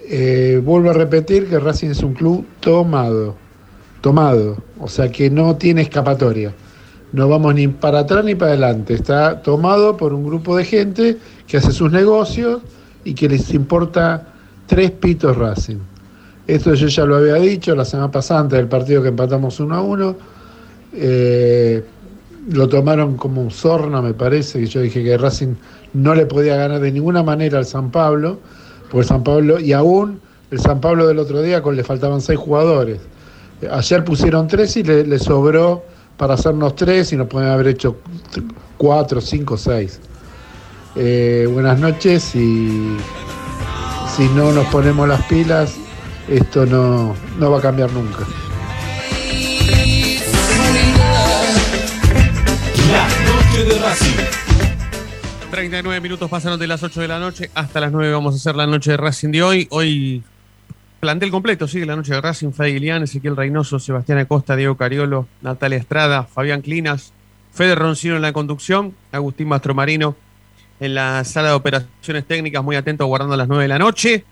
[0.07, 3.35] Eh, vuelvo a repetir que Racing es un club tomado,
[3.99, 6.53] tomado, o sea que no tiene escapatoria.
[7.11, 8.93] No vamos ni para atrás ni para adelante.
[8.93, 12.61] Está tomado por un grupo de gente que hace sus negocios
[13.03, 14.27] y que les importa
[14.67, 15.77] tres pitos Racing.
[16.49, 19.81] Esto yo ya lo había dicho la semana pasada del partido que empatamos 1 a
[19.81, 20.15] 1.
[20.93, 21.83] Eh,
[22.49, 25.53] lo tomaron como un sorna, me parece, que yo dije que Racing
[25.93, 28.39] no le podía ganar de ninguna manera al San Pablo,
[28.89, 30.19] porque San Pablo, y aún
[30.49, 32.99] el San Pablo del otro día con le faltaban seis jugadores.
[33.61, 35.83] Eh, Ayer pusieron tres y le, sobró
[36.17, 37.97] para hacernos tres y nos pueden haber hecho
[38.79, 39.99] cuatro, cinco, seis.
[40.95, 42.97] Eh, buenas noches y
[44.15, 45.77] si no nos ponemos las pilas,
[46.29, 48.25] esto no, no va a cambiar nunca.
[52.91, 54.39] La noche de Racing.
[55.51, 58.55] 39 minutos pasaron de las 8 de la noche hasta las 9 vamos a hacer
[58.55, 59.67] la noche de Racing de hoy.
[59.71, 60.23] Hoy
[60.99, 65.27] plantel completo, sigue la noche de Racing, Fede Ilián, Ezequiel Reynoso, Sebastián Acosta, Diego Cariolo,
[65.41, 67.13] Natalia Estrada, Fabián Clinas,
[67.51, 70.15] Fede Roncino en la conducción, Agustín Mastromarino
[70.79, 74.25] en la sala de operaciones técnicas, muy atento guardando a las 9 de la noche.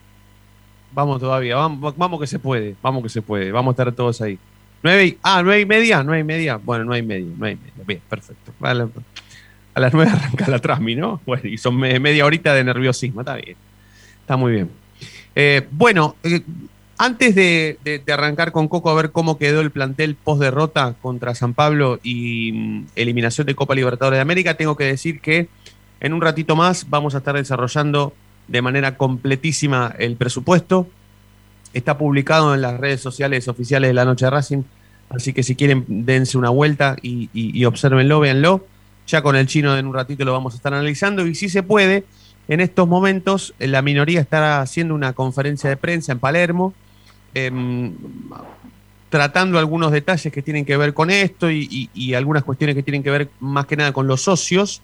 [0.98, 4.20] Vamos todavía, vamos, vamos que se puede, vamos que se puede, vamos a estar todos
[4.20, 4.40] ahí.
[4.82, 7.64] 9 y, ah, 9 y media, 9 y media, bueno, 9 y media, 9 y
[7.64, 8.52] media, bien, perfecto.
[8.60, 8.88] Vale,
[9.76, 11.22] a las 9 arranca la Trasmi, ¿no?
[11.24, 13.56] Bueno, y son me- media horita de nerviosismo, está bien.
[14.22, 14.72] Está muy bien.
[15.36, 16.42] Eh, bueno, eh,
[16.98, 20.96] antes de, de- de arrancar con Coco a ver cómo quedó el plantel post derrota
[21.00, 25.48] contra San Pablo y mm, eliminación de Copa Libertadores de América, tengo que decir que
[26.00, 28.14] en un ratito más vamos a estar desarrollando
[28.48, 30.88] de manera completísima el presupuesto.
[31.74, 34.64] Está publicado en las redes sociales oficiales de la Noche de Racing,
[35.10, 38.66] así que si quieren dense una vuelta y, y, y obsérvenlo, véanlo.
[39.08, 41.64] Ya con el chino en un ratito lo vamos a estar analizando y si se
[41.64, 42.04] puede,
[42.50, 46.74] en estos momentos eh, la minoría estará haciendo una conferencia de prensa en Palermo,
[47.34, 47.94] em,
[49.10, 52.84] tratando algunos detalles que tienen que ver con esto y, y- y algunas cuestiones que
[52.84, 54.82] tienen que ver más que nada con los socios,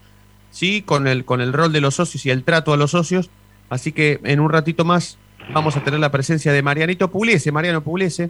[0.52, 0.82] ¿sí?
[0.82, 3.30] con, el, con el rol de los socios y el trato a los socios.
[3.70, 5.18] Así que en un ratito más
[5.54, 8.30] vamos a tener la presencia de Marianito Pugliese, Mariano Pugliese,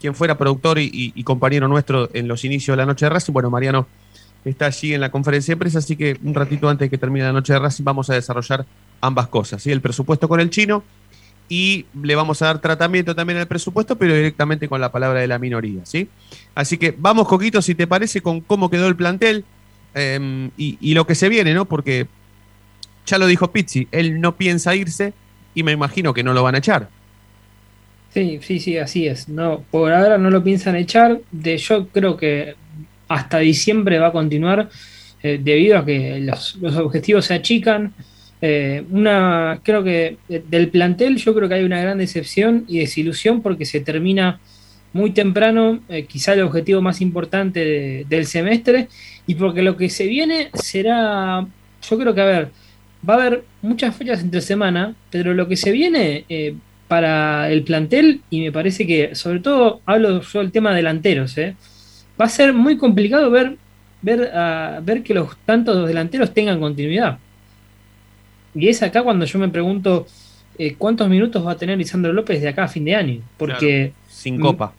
[0.00, 3.32] quien fuera productor y, compañero nuestro en los inicios de la noche de Racing.
[3.32, 3.86] Bueno, Mariano
[4.44, 7.24] está allí en la conferencia de prensa, así que un ratito antes de que termine
[7.24, 8.66] la noche de Racing vamos a desarrollar
[9.00, 9.70] ambas cosas, ¿sí?
[9.70, 10.82] el presupuesto con el chino
[11.48, 15.26] y le vamos a dar tratamiento también al presupuesto, pero directamente con la palabra de
[15.26, 15.84] la minoría.
[15.84, 16.08] ¿sí?
[16.54, 19.44] Así que vamos, Coquito, si te parece, con cómo quedó el plantel
[19.94, 21.66] eh, y, y lo que se viene, ¿no?
[21.66, 22.08] Porque
[23.06, 25.12] ya lo dijo Pizzi, él no piensa irse
[25.54, 26.88] y me imagino que no lo van a echar.
[28.12, 29.28] Sí, sí, sí, así es.
[29.28, 31.20] No, por ahora no lo piensan echar.
[31.32, 32.54] De, yo creo que
[33.08, 34.68] hasta diciembre va a continuar
[35.22, 37.92] eh, debido a que los, los objetivos se achican.
[38.40, 42.78] Eh, una, creo que de- del plantel yo creo que hay una gran decepción y
[42.78, 44.38] desilusión porque se termina
[44.92, 48.88] muy temprano, eh, quizá el objetivo más importante de- del semestre,
[49.26, 51.44] y porque lo que se viene será,
[51.88, 52.50] yo creo que, a ver,
[53.08, 56.54] va a haber muchas fechas entre semana, pero lo que se viene eh,
[56.88, 61.56] para el plantel y me parece que, sobre todo, hablo yo del tema delanteros, ¿eh?
[62.20, 63.56] va a ser muy complicado ver,
[64.02, 67.18] ver, ah, ver que los tantos delanteros tengan continuidad.
[68.54, 70.06] Y es acá cuando yo me pregunto
[70.58, 73.20] eh, cuántos minutos va a tener Lisandro López de acá a fin de año.
[73.36, 74.72] Porque Sin copa.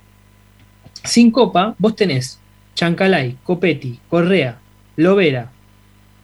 [1.03, 2.39] sin Copa, vos tenés
[2.73, 4.59] Chancalay, Copetti, Correa,
[4.95, 5.51] Lovera,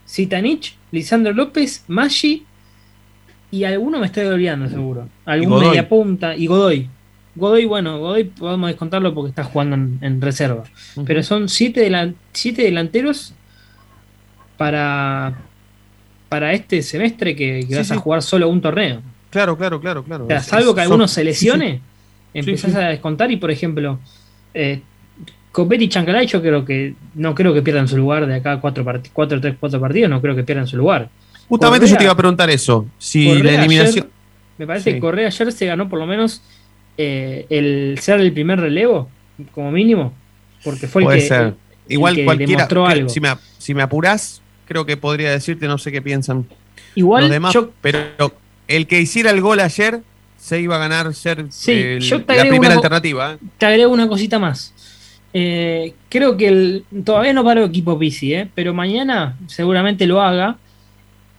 [0.08, 2.46] Zitanich, Lisandro López, Maggi
[3.52, 5.08] y alguno me estoy olvidando seguro.
[5.26, 5.68] Algún Godoy.
[5.68, 6.90] media punta y Godoy.
[7.36, 10.64] Godoy, bueno, Godoy podemos descontarlo porque está jugando en, en reserva.
[11.06, 13.34] Pero son siete, delan- siete delanteros
[14.58, 15.34] para,
[16.30, 19.02] para este semestre que, que Sí, vas a jugar solo un torneo.
[19.30, 20.26] Claro, claro, claro, claro.
[20.26, 21.26] O sea, salvo que son- alguno se sí.
[21.26, 21.82] lesione,
[22.34, 22.78] empezás sí.
[22.78, 24.00] a descontar y, por ejemplo,
[24.54, 24.82] eh,
[25.52, 28.86] Copetti y Chancalay yo creo que no creo que pierdan su lugar de acá cuatro,
[29.14, 31.10] cuatro, tres, cuatro partidos, no creo que pierdan su lugar.
[31.50, 32.86] Justamente yo te iba a preguntar eso.
[32.98, 34.06] Si Correa la eliminación.
[34.06, 34.10] ayer-
[34.58, 34.94] me parece Sí.
[34.96, 36.42] que Correa ayer se ganó por lo menos
[36.98, 39.10] eh, el ser el primer relevo,
[39.54, 40.14] como mínimo,
[40.64, 41.42] porque fue el que, ser.
[41.42, 41.56] el
[41.88, 42.52] Igual que cualquiera.
[42.52, 43.10] demostró algo.
[43.10, 46.46] Si me, si me apurás, creo que podría decirte, no sé qué piensan
[46.96, 47.54] Igual los demás.
[47.54, 48.00] yo- Pero
[48.68, 50.02] el que hiciera el gol ayer
[50.38, 53.34] se iba a ganar ser Sí, el- yo te la primera una alternativa.
[53.34, 53.38] ¿eh?
[53.58, 54.74] Te agrego una cosita más.
[55.34, 60.58] Eh, creo que el, todavía no paró equipo Pisi, eh, pero mañana seguramente lo haga.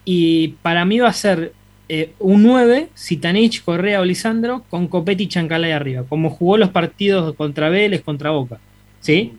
[0.04, 1.52] Y para mí va a ser
[1.88, 6.70] eh, un 9, Sitanich, Correa o Lisandro, con Copetti y Chancalay arriba, como jugó los
[6.70, 8.58] partidos contra Vélez, contra Boca.
[9.00, 9.32] ¿Sí?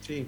[0.00, 0.26] Sí.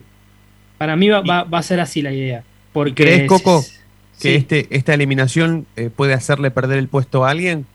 [0.78, 2.44] Para mí va, va- va a ser así la idea.
[2.72, 3.68] Porque ¿Crees, Coco, que
[4.16, 4.34] sí.
[4.34, 7.66] este, esta eliminación eh, puede hacerle perder el puesto a alguien?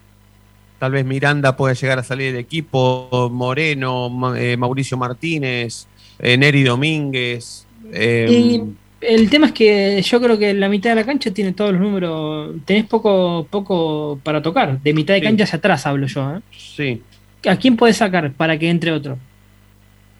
[0.79, 5.87] Tal vez Miranda pueda llegar a salir del equipo, Moreno, eh, Mauricio Martínez,
[6.19, 7.65] Neri Domínguez.
[7.91, 8.61] eh, Y
[9.01, 11.81] el tema es que yo creo que la mitad de la cancha tiene todos los
[11.81, 12.55] números.
[12.65, 14.81] Tenés poco, poco para tocar.
[14.81, 15.25] De mitad de Sí.
[15.25, 16.37] cancha hacia atrás hablo yo.
[16.37, 16.39] ¿eh?
[16.57, 17.01] sí.
[17.47, 19.19] ¿A quién puedes sacar para que entre otro?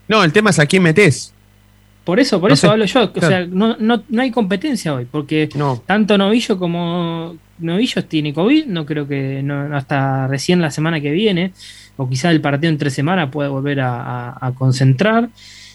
[0.07, 1.33] No, el tema es a quién metés.
[2.03, 3.11] Por eso, por No eso sé, hablo yo.
[3.15, 5.07] O sea, no, no, no hay competencia hoy.
[5.09, 5.49] Porque
[5.87, 8.67] tanto Novillo como Novillo tiene COVID.
[8.67, 11.51] No creo que no, hasta recién la semana que viene.
[11.97, 15.29] O quizá el partido en tres semanas puede volver a, a- a concentrar.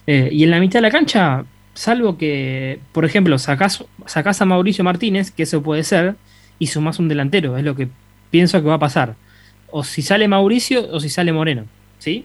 [0.07, 1.45] Eh, y en la mitad de la cancha,
[1.75, 6.17] salvo que, por ejemplo, sacás, sacás a Mauricio Martínez, que eso puede ser,
[6.59, 7.57] y sumás un delantero.
[7.57, 7.89] Es lo que
[8.31, 9.17] pienso que va a pasar.
[9.71, 11.65] O si sale Mauricio o si sale Moreno.
[11.99, 12.25] ¿Sí?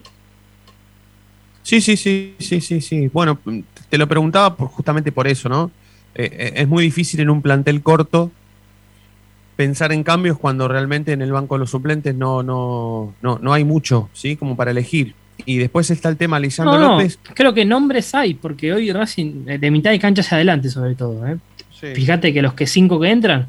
[1.64, 3.08] Sí, sí, sí, sí, sí.
[3.12, 3.40] Bueno,
[3.90, 5.72] te lo preguntaba por, justamente por eso, ¿no?
[6.14, 8.32] Eh, eh, es muy difícil en un plantel corto
[9.56, 13.54] pensar en cambios cuando realmente en el banco de los suplentes no, no, no, no
[13.54, 14.36] hay mucho, ¿sí?
[14.36, 15.16] Como para elegir.
[15.46, 17.20] Y después está el tema Lisandro No, no, López.
[17.34, 20.96] creo que nombres hay, porque hoy Racing, eh, de mitad de cancha hacia adelante, sobre
[20.96, 21.26] todo.
[21.28, 21.38] ¿eh?
[21.80, 21.88] Sí.
[21.94, 23.48] Fíjate que los que cinco que entran,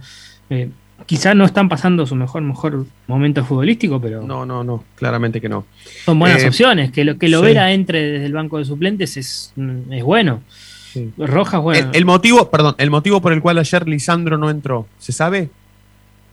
[0.50, 0.68] eh,
[1.06, 5.48] quizás no están pasando su mejor, mejor momento futbolístico, pero No, no, no, claramente que
[5.48, 5.64] no.
[6.04, 6.90] son buenas Eh, opciones.
[6.90, 7.32] Que lo que sí.
[7.32, 9.52] Lovera entre desde el banco de suplentes es,
[9.90, 10.42] es bueno.
[11.18, 11.90] Rojas, bueno.
[11.90, 15.50] El, el motivo, perdón, el motivo por el cual ayer Lisandro no entró, ¿se sabe?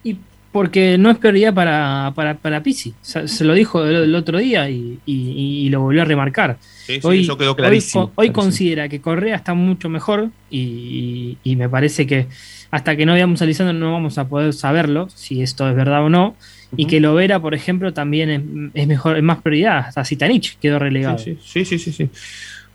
[0.05, 0.17] Y
[0.53, 2.93] porque no es prioridad para, para, para Pizzi.
[3.01, 6.57] Se, se lo dijo el, el otro día y, y- y lo volvió a remarcar.
[6.85, 8.33] Sí, sí, eso quedó hoy clarísimo, Hoy, clarísimo.
[8.43, 12.27] considera que Correa está mucho mejor y, y- me parece que
[12.71, 16.03] hasta que no veamos a Lisandro no vamos a poder saberlo, si esto es verdad
[16.05, 16.35] o no.
[16.75, 18.41] Y que Lovera, por ejemplo, también es,
[18.73, 19.77] es mejor, es más prioridad.
[19.87, 21.19] Hasta Sitanich quedó relegado.
[21.19, 22.09] Sí, sí, sí, sí, sí.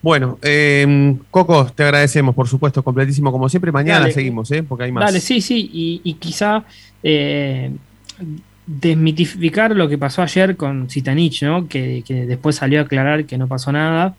[0.00, 3.72] Bueno, eh, Coco, te agradecemos, por supuesto, completísimo como siempre.
[3.72, 4.12] Mañana Dale.
[4.12, 4.62] seguimos, ¿eh?
[4.62, 5.04] Porque hay más.
[5.04, 6.64] Dale, sí, sí, y, y quizá
[7.02, 7.72] eh,
[8.66, 11.66] desmitificar lo que pasó ayer con Zitanich, ¿no?
[11.68, 14.14] Que, que después salió a aclarar que no pasó nada,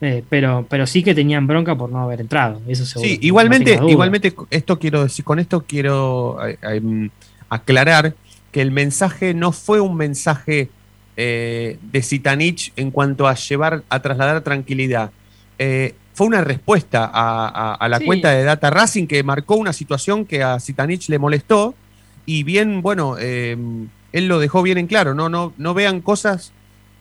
[0.00, 3.08] eh, pero, pero sí que tenían bronca por no haber entrado, eso seguro.
[3.08, 7.08] Sí, igualmente, igualmente esto quiero decir, con esto quiero eh, eh,
[7.48, 8.14] aclarar
[8.52, 10.68] que el mensaje no fue un mensaje
[11.20, 15.10] eh, de Zitanich en cuanto a llevar, a trasladar tranquilidad.
[15.58, 18.06] Eh, fue una respuesta a, a- a la Sí.
[18.06, 21.74] cuenta de Data Racing que marcó una situación que a Zitanich le molestó
[22.24, 23.56] y bien, bueno, eh,
[24.12, 26.52] él lo dejó bien en claro, no, no, no vean cosas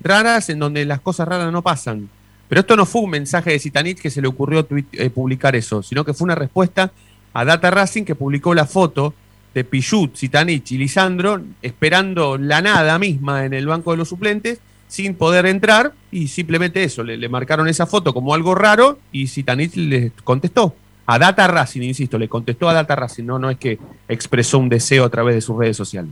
[0.02, 2.10] raras en donde las cosas raras no pasan.
[2.50, 5.84] Pero esto no fue un mensaje de Zitanich que se le ocurrió eh, publicar eso,
[5.84, 6.92] sino que fue una respuesta
[7.34, 9.14] a Data Racing que publicó la foto
[9.54, 14.60] de Pichut, Zitanich y Lisandro esperando la nada misma en el banco de los suplentes
[14.88, 19.28] sin poder entrar y simplemente eso, le, le marcaron esa foto como algo raro y
[19.28, 20.76] Zitanich le contestó.
[21.10, 23.80] A Data Racing, insisto, le contestó a Data Racing, no, no es que
[24.10, 26.12] expresó un deseo a través de sus redes sociales.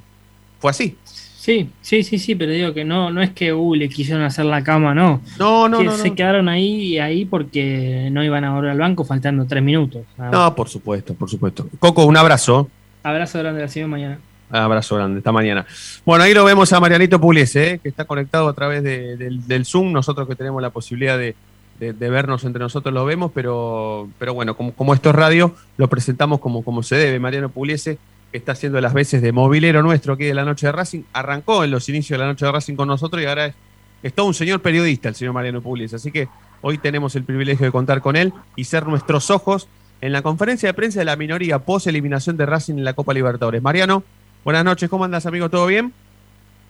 [0.60, 0.96] Fue así.
[1.04, 4.46] Sí, sí, sí, sí, pero digo que no, no es que uh, le quisieron hacer
[4.46, 5.22] la cama, no.
[5.38, 6.16] No, no, Que no, se no.
[6.16, 10.04] quedaron ahí ahí porque no iban a volver al banco faltando tres minutos.
[10.18, 11.70] No, por supuesto, por supuesto.
[11.78, 12.70] Coco, un abrazo.
[13.06, 14.18] Abrazo grande, la siguiente mañana.
[14.50, 15.64] Abrazo grande, esta mañana.
[16.06, 19.66] Bueno, ahí lo vemos a Marianito Puliese, eh, que está conectado a través de- del,
[19.66, 19.92] Zoom.
[19.92, 21.36] Nosotros que tenemos la posibilidad de,
[21.80, 26.82] vernos entre nosotros lo vemos, pero, bueno, como, como esto es radio, lo presentamos como,
[26.82, 27.20] se debe.
[27.20, 28.00] Mariano Puliese,
[28.32, 31.64] que está haciendo las veces de movilero nuestro aquí de la noche de Racing, arrancó
[31.64, 33.56] en los inicios de la noche de Racing con nosotros y ahora es,
[34.02, 35.98] es todo un señor periodista, el señor Mariano Puliese.
[35.98, 36.28] Así que
[36.62, 39.68] hoy tenemos el privilegio de contar con él y ser nuestros ojos
[40.06, 43.12] en la conferencia de prensa de la minoría post eliminación de Racing en la Copa
[43.12, 43.60] Libertadores.
[43.64, 44.04] Mariano,
[44.44, 45.50] buenas noches, ¿cómo andas, amigo?
[45.50, 45.94] ¿Todo bien?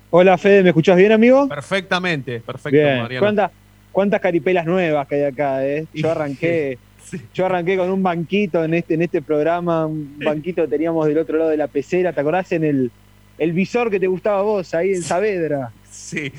[0.09, 1.49] Hola Fede, ¿me escuchás bien, amigo?
[1.49, 3.01] Perfectamente, perfecto, Bien.
[3.01, 3.25] Mariano.
[3.25, 3.51] ¿Cuántas,
[3.91, 5.85] cuántas caripelas nuevas que hay acá, eh?
[5.93, 6.77] Yo arranqué,
[7.33, 11.17] yo arranqué con un banquito en este, en este programa, un banquito que teníamos del
[11.17, 12.89] otro lado de la pecera, ¿te acordás en el,
[13.37, 15.73] el visor que te gustaba a vos, ahí en Saavedra?
[15.95, 16.31] Sí,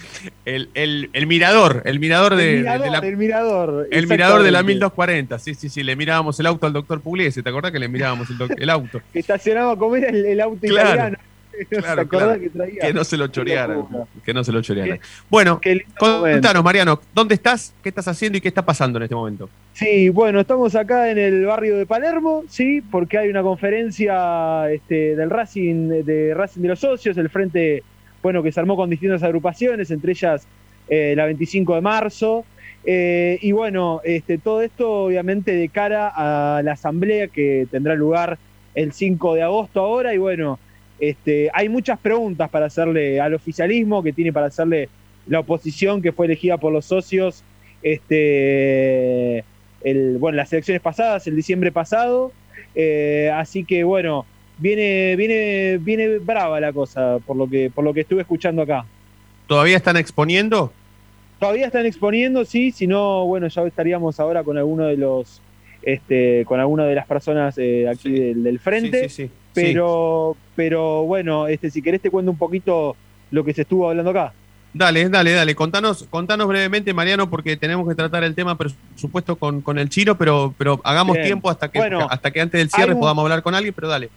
[0.45, 3.89] el, el- el mirador, el mirador de, el mirador, de la, el mirador.
[3.91, 4.73] el mirador de la exactamente.
[4.75, 5.39] 1240.
[5.41, 7.43] Sí, sí, sí, le mirábamos el auto al doctor Pugliese.
[7.43, 9.01] ¿Te acordás que le mirábamos el, el auto?
[9.15, 11.19] Estacionaba como era el, auto Claro, italiano.
[11.71, 12.39] ¿Te claro, claro.
[12.39, 12.81] que traía?
[12.83, 13.87] Que no se lo chorearan.
[14.25, 15.01] Que no se lo chorearan.
[15.31, 15.59] Bueno,
[15.99, 17.75] contanos, Mariano, ¿dónde estás?
[17.83, 19.49] ¿Qué estás haciendo y qué está pasando en este momento?
[19.73, 25.17] Sí, bueno, estamos acá en el barrio de Palermo, sí, porque hay una conferencia este,
[25.17, 27.83] del Racing, de Racing de los Socios, el frente,
[28.23, 30.47] bueno, que se armó con distintas agrupaciones, entre ellas
[30.89, 32.45] eh, la 25 de marzo.
[32.85, 38.39] Eh, y bueno, este, todo esto obviamente de cara a la asamblea que tendrá lugar
[38.75, 40.15] el 5 de agosto ahora.
[40.15, 40.59] Y bueno,
[41.01, 44.89] este, hay muchas preguntas para hacerle al oficialismo, que tiene para hacerle
[45.27, 47.43] la oposición que fue elegida por los socios
[47.83, 49.45] este,
[49.83, 52.33] el, bueno, las elecciones pasadas, el diciembre pasado.
[52.75, 54.27] Eh, así que bueno,
[54.59, 58.85] viene, viene, viene brava la cosa, por lo que, por lo que estuve escuchando acá.
[59.47, 60.73] ¿Todavía están exponiendo?
[61.39, 65.41] Todavía están exponiendo, sí, si no, bueno, ya estaríamos ahora con alguno de los,
[65.83, 69.09] este, con alguna de las personas eh, aquí del, del frente.
[69.09, 69.31] Sí, sí, sí.
[69.55, 72.97] Pero, pero bueno, este, si querés te cuento un poquito
[73.31, 74.33] lo que se estuvo hablando acá.
[74.73, 75.55] Dale, dale, dale.
[75.55, 79.89] Contanos, contanos brevemente, Mariano, porque tenemos que tratar el tema, por supuesto, con, con el
[79.89, 81.27] chino, pero, pero hagamos Bien.
[81.27, 83.89] tiempo hasta que, Bueno, hasta que antes del cierre un- podamos hablar con alguien, pero
[83.89, 84.11] dale.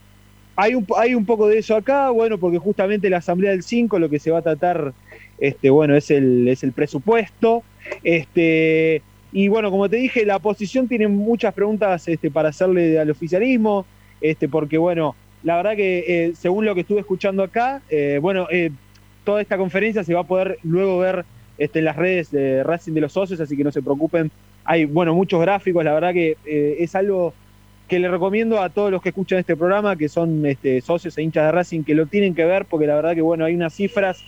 [0.61, 3.97] Hay un, hay un poco de eso acá, bueno, porque justamente la Asamblea del 5
[3.97, 4.93] lo que se va a tratar,
[5.39, 7.63] este, bueno, es el, es el presupuesto.
[8.03, 9.01] Este,
[9.31, 13.85] y bueno, como te dije, la oposición tiene muchas preguntas este, para hacerle al oficialismo,
[14.19, 18.47] este, porque bueno, la verdad que eh, según lo que estuve escuchando acá, eh, bueno,
[18.51, 18.69] eh,
[19.23, 21.23] toda esta conferencia se va a poder luego ver
[21.57, 24.29] este, en las redes de Racing de los Socios, así que no se preocupen.
[24.65, 27.33] Hay, bueno, muchos gráficos, la verdad que es algo
[27.89, 31.23] que le recomiendo a todos los que escuchan este programa, que son este, socios e
[31.23, 33.73] hinchas de Racing, que lo tienen que ver, porque la verdad que bueno, hay unas
[33.73, 34.23] cifras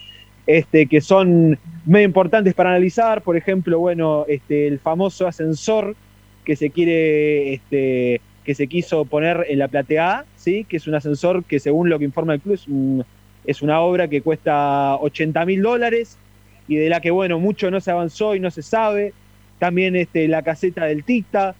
[0.47, 3.21] este, que son medio importantes para analizar.
[3.21, 5.95] Por ejemplo, bueno, este, el famoso ascensor
[6.43, 10.65] que se quiere, este, que se quiso poner en la platea ¿sí?
[10.67, 13.05] que es un ascensor que según lo que informa el club es, un-
[13.45, 16.17] es una obra que cuesta 80 mil dólares
[16.67, 19.13] y de la que bueno, mucho no se avanzó y no se sabe.
[19.59, 21.53] También este, la caseta del Tita,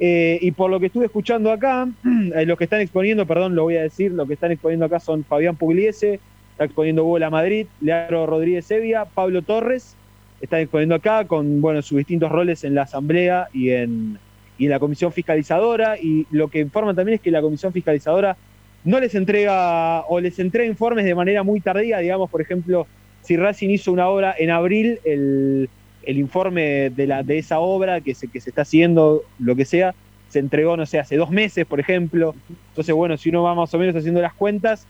[0.00, 1.88] eh, y por lo que estuve escuchando acá,
[2.34, 5.00] eh, los que están exponiendo, perdón, lo voy a decir, los que están exponiendo acá
[5.00, 6.20] son Fabián Pugliese,
[6.52, 9.96] está exponiendo Hugo La Madrid, Leandro Rodríguez Sevilla, Pablo Torres,
[10.40, 14.18] están exponiendo acá con bueno, sus distintos roles en la Asamblea y en,
[14.56, 15.98] y en la Comisión Fiscalizadora.
[15.98, 18.36] Y lo que informan también es que la Comisión Fiscalizadora
[18.84, 22.86] no les entrega o les entrega informes de manera muy tardía, digamos, por ejemplo,
[23.22, 25.68] si Racing hizo una obra en abril, el,
[26.08, 29.66] el informe de, la, de esa obra que se, que se está haciendo, lo que
[29.66, 29.94] sea,
[30.30, 32.34] se entregó, no sé, hace dos meses, por ejemplo.
[32.70, 34.86] Entonces, bueno, si uno va más o menos haciendo las cuentas,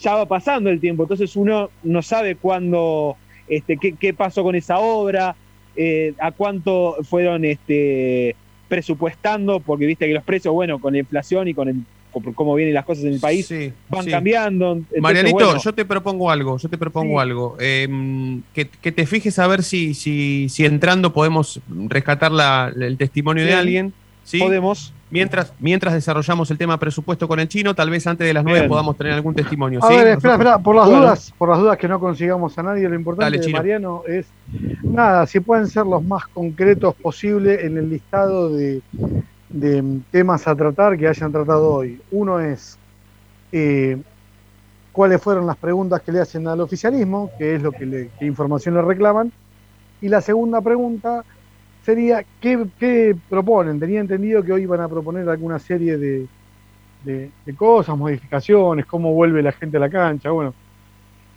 [0.00, 1.04] ya va pasando el tiempo.
[1.04, 3.16] Entonces uno no sabe cuándo,
[3.48, 5.34] este, qué, qué pasó con esa obra,
[5.76, 8.36] eh, a cuánto fueron este,
[8.68, 11.76] presupuestando, porque viste que los precios, bueno, con la inflación y con el,
[12.34, 13.48] cómo vienen las cosas en el país,
[13.88, 14.10] van sí.
[14.10, 14.72] cambiando.
[14.72, 17.22] Entonces, Marianito, bueno, yo te propongo algo, yo te propongo Sí.
[17.22, 17.56] algo.
[17.60, 22.96] Eh, que, que te fijes a ver si, si, si entrando podemos rescatar la- el
[22.96, 23.92] testimonio de alguien.
[24.24, 24.38] ¿sí?
[24.38, 24.92] Podemos.
[25.12, 28.68] Mientras, mientras desarrollamos el tema presupuesto con el chino, tal vez antes de las nueve
[28.68, 29.80] podamos tener algún testimonio.
[29.82, 32.62] A ver, espera, espera, por las Bueno, dudas, por las dudas que no consigamos a
[32.62, 33.58] nadie, lo importante Dale, de Chino.
[33.58, 34.26] Mariano es
[34.84, 38.82] nada, si pueden ser los más concretos posible en el listado de,
[39.50, 42.00] de temas a tratar que hayan tratado hoy.
[42.10, 42.78] Uno es
[43.52, 44.00] eh,
[44.92, 48.26] cuáles fueron las preguntas que le hacen al oficialismo, qué es lo que le, qué
[48.26, 49.32] información le reclaman.
[50.00, 51.24] Y la segunda pregunta
[51.84, 53.78] sería qué, qué proponen.
[53.78, 56.26] Tenía entendido que hoy iban a proponer alguna serie de,
[57.04, 60.54] de, de cosas, modificaciones, cómo vuelve la gente a la cancha, bueno.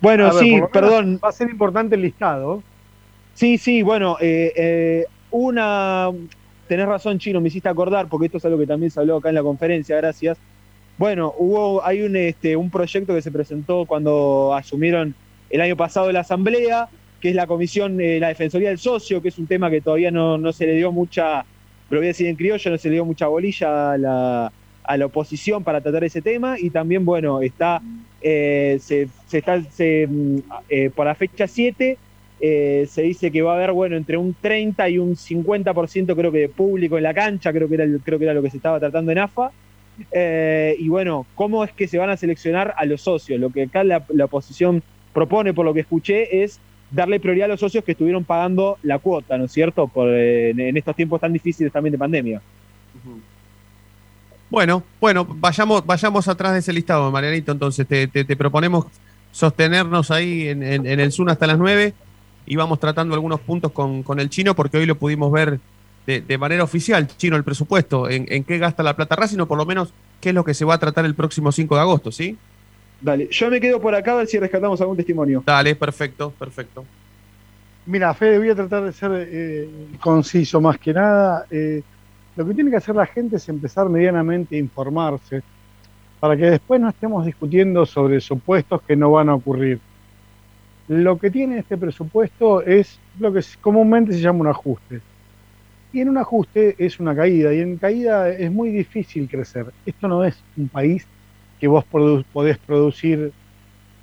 [0.00, 1.18] Bueno, ver, sí, perdón.
[1.22, 2.62] Va a ser importante el listado.
[3.34, 6.10] Sí, sí, bueno, eh, eh, una.
[6.68, 9.28] Tenés razón, Chino, me hiciste acordar, porque esto es algo que también se habló acá
[9.28, 10.38] en la conferencia, gracias.
[10.96, 15.14] Bueno, hubo, hay un, este, un proyecto que se presentó cuando asumieron
[15.50, 16.88] el año pasado la Asamblea,
[17.20, 20.10] que es la Comisión, eh, la Defensoría del Socio, que es un tema que todavía
[20.10, 21.44] no, no se le dio mucha,
[21.88, 24.52] pero voy a decir en criollo, no se le dio mucha bolilla a la,
[24.84, 26.56] a la oposición para tratar ese tema.
[26.58, 27.82] Y también, bueno, está,
[28.22, 30.38] eh, se, está se, mm,
[30.68, 31.98] eh, para fecha 7
[32.46, 36.30] eh, se dice que va a haber, bueno, entre un 30 y un 50% creo
[36.30, 38.58] que de público en la cancha, creo que era, creo que era lo que se
[38.58, 39.50] estaba tratando en AFA.
[40.12, 43.40] Eh, y bueno, ¿cómo es que se van a seleccionar a los socios?
[43.40, 44.82] Lo que acá la, oposición
[45.14, 48.98] propone, por lo que escuché, es darle prioridad a los socios que estuvieron pagando la
[48.98, 49.88] cuota, ¿no es cierto?
[49.88, 52.42] Por, eh, en, estos tiempos tan difíciles también de pandemia.
[54.50, 57.52] Bueno, bueno, vayamos, vayamos atrás de ese listado, Marianito.
[57.52, 58.84] Entonces, te, proponemos
[59.32, 60.62] sostenernos ahí en
[61.00, 61.94] el Zoom hasta las 9
[62.46, 65.60] y vamos tratando algunos puntos con, con el chino, porque hoy lo pudimos ver
[66.06, 69.46] de, de manera oficial, chino, el presupuesto, en, en qué gasta la plata Racing, o
[69.46, 71.80] por lo menos qué es lo que se va a tratar el próximo 5 de
[71.80, 72.36] agosto, ¿sí?
[73.00, 75.42] Dale, yo me quedo por acá a ver si rescatamos algún testimonio.
[75.44, 76.84] Dale, perfecto, perfecto.
[77.86, 79.68] Mira, Fede, voy a tratar de ser eh,
[80.00, 81.44] conciso más que nada.
[81.50, 81.82] Eh,
[82.36, 85.42] lo que tiene que hacer la gente es empezar medianamente a informarse
[86.18, 89.78] para que después no estemos discutiendo sobre supuestos que no van a ocurrir.
[90.88, 95.04] Lo que tiene este presupuesto es lo que comúnmente se llama un ajuste.
[95.92, 99.74] Y en un ajuste es una caída, y en caída es muy difícil crecer.
[99.84, 101.08] Esto no es un país
[101.58, 103.34] que vos produ- podés producir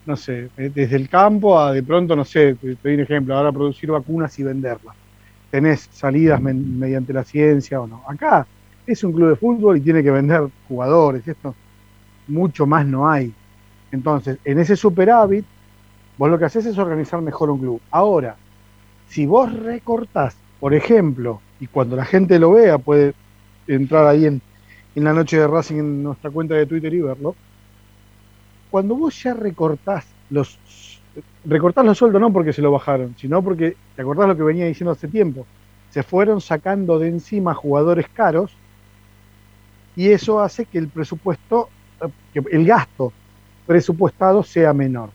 [0.05, 3.35] no sé, eh, desde el campo a de pronto, no sé, te, doy un ejemplo,
[3.37, 4.97] ahora producir vacunas y venderlas.
[5.49, 8.03] Tenés salidas mediante la ciencia o no.
[8.09, 8.49] Acá
[8.85, 11.57] es un club de fútbol y tiene que vender jugadores, esto
[12.27, 13.37] mucho más no hay.
[13.91, 15.47] Entonces, en ese superávit,
[16.21, 17.81] vos lo que haces es organizar mejor un club.
[17.89, 18.35] Ahora,
[19.07, 23.15] si vos recortás, por ejemplo, y cuando la gente lo vea, puede
[23.65, 24.39] entrar ahí en,
[24.93, 27.35] en la noche de Racing en nuestra cuenta de Twitter y verlo,
[28.69, 30.59] cuando vos ya recortás los
[31.43, 34.67] recortás los sueldos no porque se lo bajaron, sino porque te acordás lo que venía
[34.67, 35.47] diciendo hace tiempo.
[35.89, 38.51] Se fueron sacando de encima jugadores caros
[39.95, 41.69] y eso hace que el presupuesto,
[41.99, 43.11] eh, que el gasto
[43.65, 45.09] presupuestado sea menor.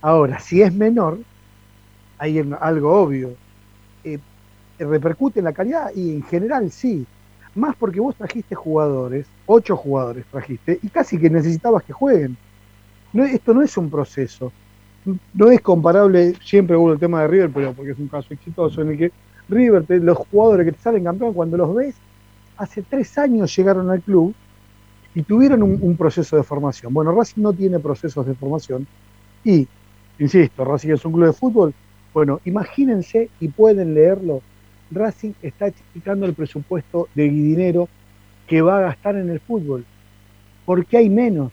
[0.00, 1.18] Ahora, si es menor,
[2.18, 3.34] hay algo obvio.
[4.04, 4.18] Eh,
[4.78, 5.90] ¿Repercute en la calidad?
[5.94, 7.04] Y en general sí.
[7.54, 12.36] Más porque vos trajiste jugadores, ocho jugadores trajiste, y casi que necesitabas que jueguen.
[13.12, 14.52] No, esto no es un proceso.
[15.32, 18.82] No es comparable, siempre hubo el tema de River, pero porque es un caso exitoso
[18.82, 19.12] en el que
[19.48, 21.96] River, los jugadores que te salen campeón, cuando los ves,
[22.58, 24.34] hace tres años llegaron al club
[25.14, 26.92] y tuvieron un, un proceso de formación.
[26.92, 28.86] Bueno, Racing no tiene procesos de formación
[29.44, 29.66] y,
[30.18, 31.74] insisto, Racing es un club de fútbol.
[32.12, 34.42] Bueno, imagínense y pueden leerlo.
[34.90, 37.88] Racing está achicando el presupuesto de dinero
[38.46, 39.84] que va a gastar en el fútbol.
[40.64, 41.52] porque hay menos?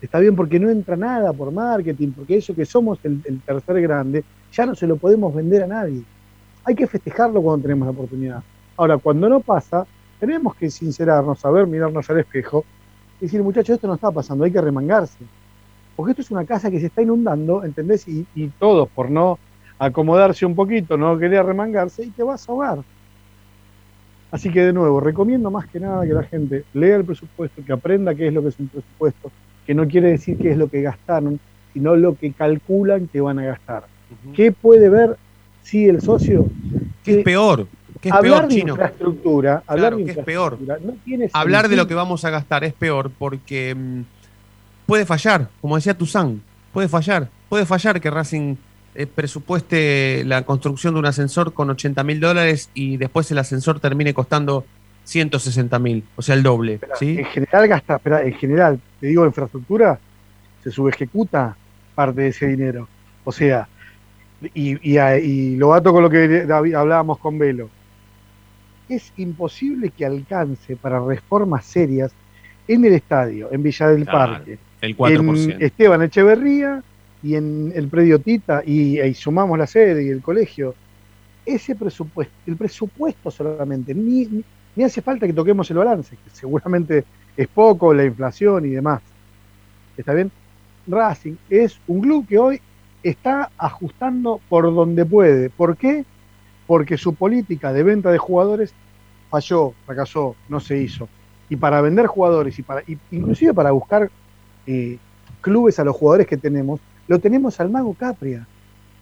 [0.00, 3.80] Está bien, porque no entra nada por marketing, porque eso que somos el, el tercer
[3.82, 6.02] grande, ya no se lo podemos vender a nadie.
[6.64, 8.42] Hay que festejarlo cuando tenemos la oportunidad.
[8.76, 9.86] Ahora, cuando no pasa,
[10.18, 12.64] tenemos que sincerarnos, saber mirarnos al espejo
[13.20, 15.24] y decir, muchachos, esto no está pasando, hay que remangarse.
[15.96, 18.06] Porque esto es una casa que se está inundando, ¿entendés?
[18.08, 19.38] Y, y todos, por no
[19.78, 22.78] acomodarse un poquito, no querer remangarse, y te vas a ahogar.
[24.30, 27.72] Así que, de nuevo, recomiendo más que nada que la gente lea el presupuesto, que
[27.72, 29.30] aprenda qué es lo que es un presupuesto,
[29.66, 31.38] que no quiere decir qué es lo que gastaron,
[31.74, 33.84] sino lo que calculan que van a gastar.
[34.34, 35.16] ¿Qué puede ver
[35.62, 36.46] si el socio?
[37.04, 37.66] ¿Qué es peor?
[38.00, 38.72] ¿Qué es hablar peor, de Chino?
[38.72, 40.58] infraestructura, hablar Claro, de ¿qué es peor?
[40.60, 40.94] no
[41.34, 44.00] Hablar de lo que vamos a gastar es peor porque mm,
[44.92, 48.56] puede fallar, como decía Tuzán, puede fallar, puede fallar que Racing
[48.94, 53.80] eh, presupueste la construcción de un ascensor con 80 mil dólares y después el ascensor
[53.80, 54.66] termine costando
[55.04, 56.78] 160 mil, o sea, el doble.
[56.98, 57.16] ¿sí?
[57.20, 59.98] En general gasta, espera, en general, te digo, infraestructura,
[60.62, 61.56] se subejecuta
[61.94, 62.86] parte de ese dinero.
[63.24, 63.66] O sea,
[64.52, 67.70] y, y, a- y lo bato con lo que David- hablábamos con Velo.
[68.90, 72.12] Es imposible que alcance para reformas serias
[72.68, 75.08] en el estadio, en Villa del Claro, Parque, el 4%.
[75.54, 76.82] en Esteban Echeverría
[77.22, 80.74] y en el predio Tita, y, y sumamos la sede y el colegio.
[81.46, 84.44] Ese presupuesto, el presupuesto solamente, ni,
[84.76, 87.04] ni- hace falta que toquemos el balance, que seguramente
[87.36, 89.00] es poco, la inflación y demás.
[89.96, 90.30] ¿Está bien?
[90.86, 92.60] Racing es un club que hoy
[93.02, 95.48] está ajustando por donde puede.
[95.50, 96.04] ¿Por qué?
[96.66, 98.72] Porque su política de venta de jugadores
[99.30, 101.08] falló, fracasó, no se hizo.
[101.48, 104.10] Y para vender jugadores y para inclusive para buscar
[104.66, 104.98] eh,
[105.40, 108.46] clubes a los jugadores que tenemos, lo tenemos al mago Capria,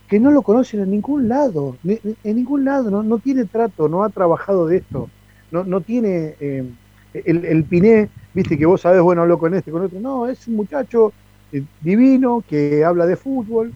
[0.08, 4.02] que no lo conocen en ningún lado, en ningún lado, no, no tiene trato, no
[4.02, 5.08] ha trabajado de esto,
[5.50, 6.64] no, no tiene, eh,
[7.12, 10.00] el, el Piné viste que vos sabés, bueno, hablo con este, con otro.
[10.00, 11.12] No, es un muchacho
[11.52, 13.72] eh, divino que habla de fútbol,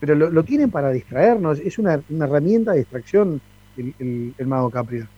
[0.00, 3.40] pero lo, lo tienen para distraernos, es una, una herramienta de distracción
[3.76, 5.08] el, el Mago Capria.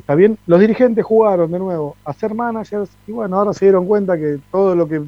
[0.00, 3.84] Está bien, los dirigentes jugaron de nuevo a ser managers y bueno, ahora se dieron
[3.86, 5.02] cuenta que todo lo que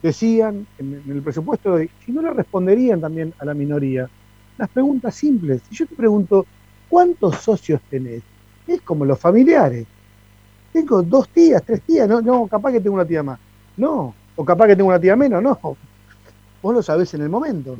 [0.00, 4.08] decían en, el presupuesto, si no le responderían también a la minoría,
[4.58, 5.60] las preguntas simples.
[5.68, 6.46] Si yo te pregunto,
[6.88, 8.22] ¿cuántos socios tenés?
[8.64, 9.86] Es como los familiares.
[10.72, 13.40] Tengo dos tías, tres tías, no, no, capaz que tengo una tía más.
[13.76, 15.58] No, o capaz que tengo una tía menos, no.
[16.62, 17.76] Vos lo sabés en el momento.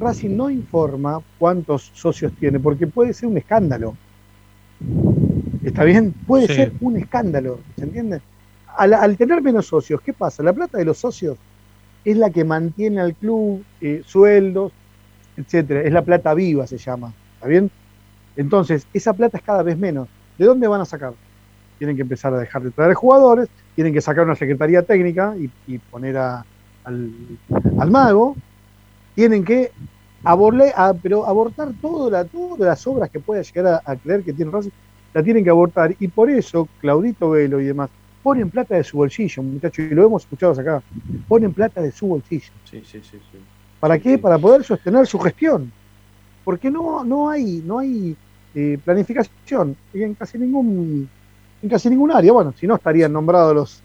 [0.00, 3.94] Racing no informa cuántos socios tiene, porque puede ser un escándalo.
[5.62, 6.12] ¿Está bien?
[6.26, 6.54] Puede Sí.
[6.54, 8.20] ser un escándalo, ¿se entiende?
[8.76, 10.42] Al, al tener menos socios, ¿qué pasa?
[10.42, 11.36] La plata de los socios
[12.04, 14.72] es la que mantiene al club, eh, sueldos,
[15.36, 15.82] etcétera.
[15.82, 17.12] Es la plata viva, se llama.
[17.34, 17.70] ¿Está bien?
[18.36, 20.08] Entonces, esa plata es cada vez menos.
[20.38, 21.12] ¿De dónde van a sacar?
[21.78, 25.50] Tienen que empezar a dejar de traer jugadores, tienen que sacar una secretaría técnica y,
[25.66, 26.42] y poner a-
[26.84, 27.10] al,
[27.78, 28.36] al mago,
[29.14, 29.72] tienen que
[30.24, 34.24] aborle- a- pero abortar todo la, todas las obras que pueda llegar a, a creer
[34.24, 34.70] que tiene Racing,
[35.14, 35.94] la tienen que abortar.
[35.98, 37.90] Y por eso, Claudito Velo y demás,
[38.22, 40.82] ponen plata de su bolsillo, muchachos, y lo hemos escuchado acá,
[41.28, 42.50] ponen plata de su bolsillo.
[42.64, 43.38] Sí, sí, sí, sí.
[43.80, 44.18] ¿Para qué?
[44.18, 45.72] Para poder sostener su gestión.
[46.44, 48.16] Porque no, no hay, no hay
[48.54, 51.08] eh, planificación en casi ningún
[51.62, 52.32] en casi ningún área.
[52.32, 53.82] Bueno, si no estarían nombrados los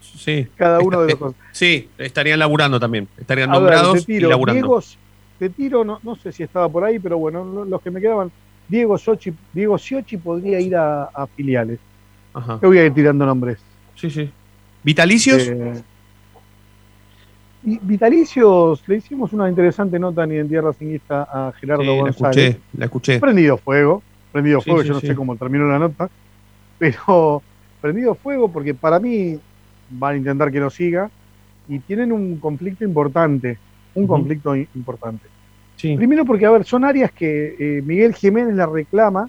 [0.00, 0.46] Sí.
[0.56, 1.34] cada uno de los.
[1.52, 3.08] Sí, estarían laburando también.
[3.18, 4.60] Estarían A ver, nombrados te y tiro, laburando.
[4.62, 4.80] Diego,
[5.38, 8.00] te tiro, no, no sé si estaba por ahí, pero bueno, lo- los que me
[8.00, 8.30] quedaban,
[8.68, 11.78] Diego Sochi, Diego Siochi podría ir a, a filiales.
[12.34, 12.58] Ajá.
[12.58, 13.58] Te voy a ir tirando nombres.
[13.94, 14.30] Sí, sí.
[14.82, 15.48] ¿Vitalicios?
[15.48, 15.82] Eh,
[17.64, 22.36] y Vitalicios, le hicimos una interesante nota en Identidad Racingista a Gerardo Sí, la González.
[22.48, 23.20] escuché, la escuché.
[23.20, 26.08] Prendido fuego, prendido Sí, fuego, sí, yo no sé cómo terminó la nota,
[26.78, 27.42] pero
[27.80, 29.38] prendido fuego porque para mí
[29.90, 31.10] van a intentar que no siga
[31.68, 33.58] y tienen un conflicto importante,
[33.94, 35.26] un conflicto importante.
[35.76, 35.96] Sí.
[35.96, 39.28] Primero porque, a ver, son áreas que eh, Miguel Jiménez la reclama,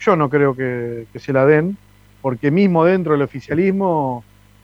[0.00, 1.76] yo no creo que, que se la den,
[2.22, 4.22] porque mismo dentro del oficialismo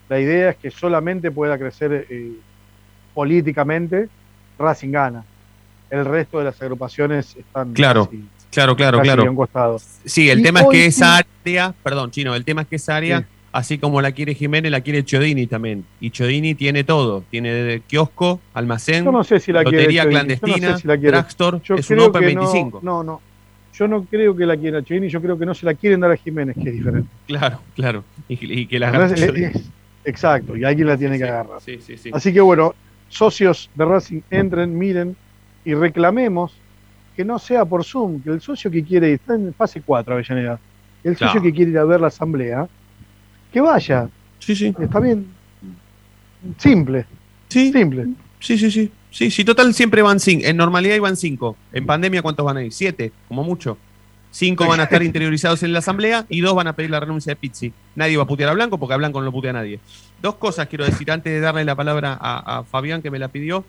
[0.09, 2.33] la idea es que solamente pueda crecer eh,
[3.14, 4.09] políticamente
[4.59, 5.24] Racing gana.
[5.91, 9.07] El resto de las agrupaciones están Claro, casi- claro, claro, casi
[9.53, 9.79] claro.
[10.05, 12.97] Sí, el Y tema es que esa área, perdón, Chino, el tema es que esa
[12.97, 13.24] área, Sí.
[13.57, 15.85] Así como la quiere Jiménez, la quiere Chodini también.
[16.01, 17.25] Y Chodini tiene todo.
[17.31, 20.97] Tiene de kiosco, almacén, no sé si la quiere lotería no clandestina, sé si la
[20.99, 21.17] quiere.
[21.17, 22.81] drugstore, Yo es un Open que no- 25.
[22.83, 23.21] No, no,
[23.73, 26.11] Yo no creo que la quiera Chini, yo creo que no se la quieren dar
[26.11, 27.09] a Jiménez, que es diferente.
[27.27, 28.05] Claro, claro.
[28.29, 29.71] Y, y que la No es- agarre es-
[30.05, 31.61] exacto, y alguien la tiene que agarrar.
[31.61, 32.11] Sí, sí, sí.
[32.13, 32.75] Así que bueno,
[33.09, 35.15] socios de Racing, entren, miren
[35.65, 36.53] y reclamemos
[37.15, 40.15] que no sea por Zoom, que el socio que quiere ir, está en fase 4
[40.15, 40.59] Avellaneda,
[41.05, 42.67] el socio que quiere ir a ver la asamblea,
[43.57, 44.11] que vaya.
[44.39, 44.75] Sí, sí.
[44.79, 45.27] Está bien.
[46.59, 47.07] Simple.
[47.49, 47.73] Sí.
[47.73, 48.09] Simple.
[48.39, 48.93] Sí, sí, sí.
[49.11, 50.45] Sí, sí, total siempre van cinco.
[50.45, 51.57] En normalidad iban cinco.
[51.73, 52.71] En pandemia, ¿cuántos van a ir?
[52.71, 53.79] Siete, como mucho.
[54.31, 57.31] Cinco van a estar interiorizados en la asamblea y dos van a pedir la renuncia
[57.31, 57.73] de Pizzi.
[57.95, 59.81] Nadie va a putear a Blanco porque a Blanco no lo putea nadie.
[60.21, 63.29] Dos cosas quiero decir antes de darle la palabra a, a Fabián que me la
[63.29, 63.65] pidió.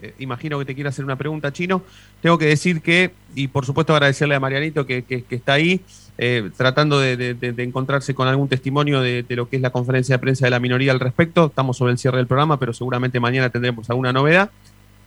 [0.00, 1.82] Eh, imagino que te quiere hacer una pregunta, Chino.
[2.20, 5.80] Tengo que decir que, y por supuesto agradecerle a Marianito que, está ahí,
[6.18, 10.46] eh, tratando de, encontrarse con algún testimonio de, lo que es la conferencia de prensa
[10.46, 11.46] de la minoría al respecto.
[11.46, 14.50] Estamos sobre el cierre del programa, pero seguramente mañana tendremos alguna novedad.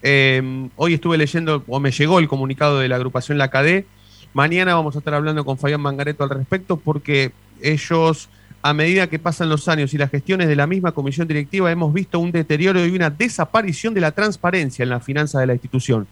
[0.04, 3.86] Eh, hoy estuve leyendo, o me llegó el comunicado de la agrupación La CADE.
[4.34, 7.32] Mañana vamos a estar hablando con Fabián Mangareto al respecto porque
[7.62, 8.30] ellos,
[8.62, 11.94] a medida que pasan los años y las gestiones de la misma comisión directiva, hemos
[11.94, 16.08] visto un deterioro y una desaparición de la transparencia en la finanza de la institución,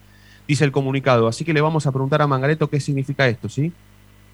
[0.47, 1.27] dice el comunicado.
[1.27, 3.71] Así que le vamos a preguntar a Mangareto qué significa esto, ¿sí?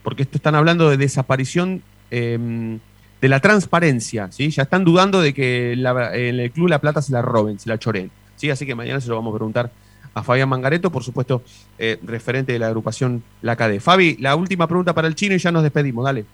[0.03, 2.78] Porque esto están hablando de desaparición eh,
[3.22, 4.49] de la transparencia, ¿sí?
[4.49, 7.78] Ya están dudando de que en el club la plata se la roben, se la
[7.78, 8.11] choren.
[8.36, 8.49] ¿sí?
[8.49, 9.72] Así que mañana se lo vamos a preguntar
[10.13, 11.43] a Fabián Mangareto, por supuesto,
[11.78, 13.80] eh, referente de la agrupación La CADE.
[13.80, 16.26] Fabi, la última pregunta para el chino y ya nos despedimos, dale.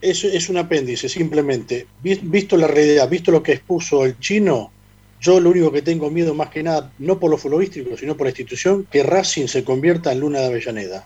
[0.00, 1.86] Es, es un apéndice, simplemente.
[2.02, 4.70] Vi- Visto la realidad, visto lo que expuso el chino,
[5.20, 8.26] yo lo único que tengo miedo más que nada, no por lo futbolístico, sino por
[8.26, 11.04] la institución, que Racing se convierta en Luna de Avellaneda.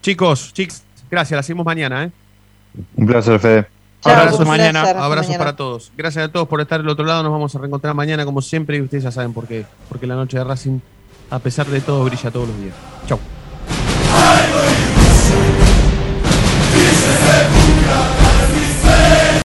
[0.00, 2.10] Chicos, chicos, gracias, la hacemos mañana, ¿eh?
[2.96, 3.66] Un placer, Fede.
[4.04, 5.38] Abrazos un mañana, abrazos mañana.
[5.38, 5.92] para todos.
[5.96, 7.22] Gracias a todos por estar del otro lado.
[7.22, 9.64] Nos vamos a reencontrar mañana como siempre y ustedes ya saben por qué.
[9.88, 10.80] Porque la noche de Racing,
[11.30, 12.74] a pesar de todo, brilla todos los días.
[13.06, 13.20] Chau.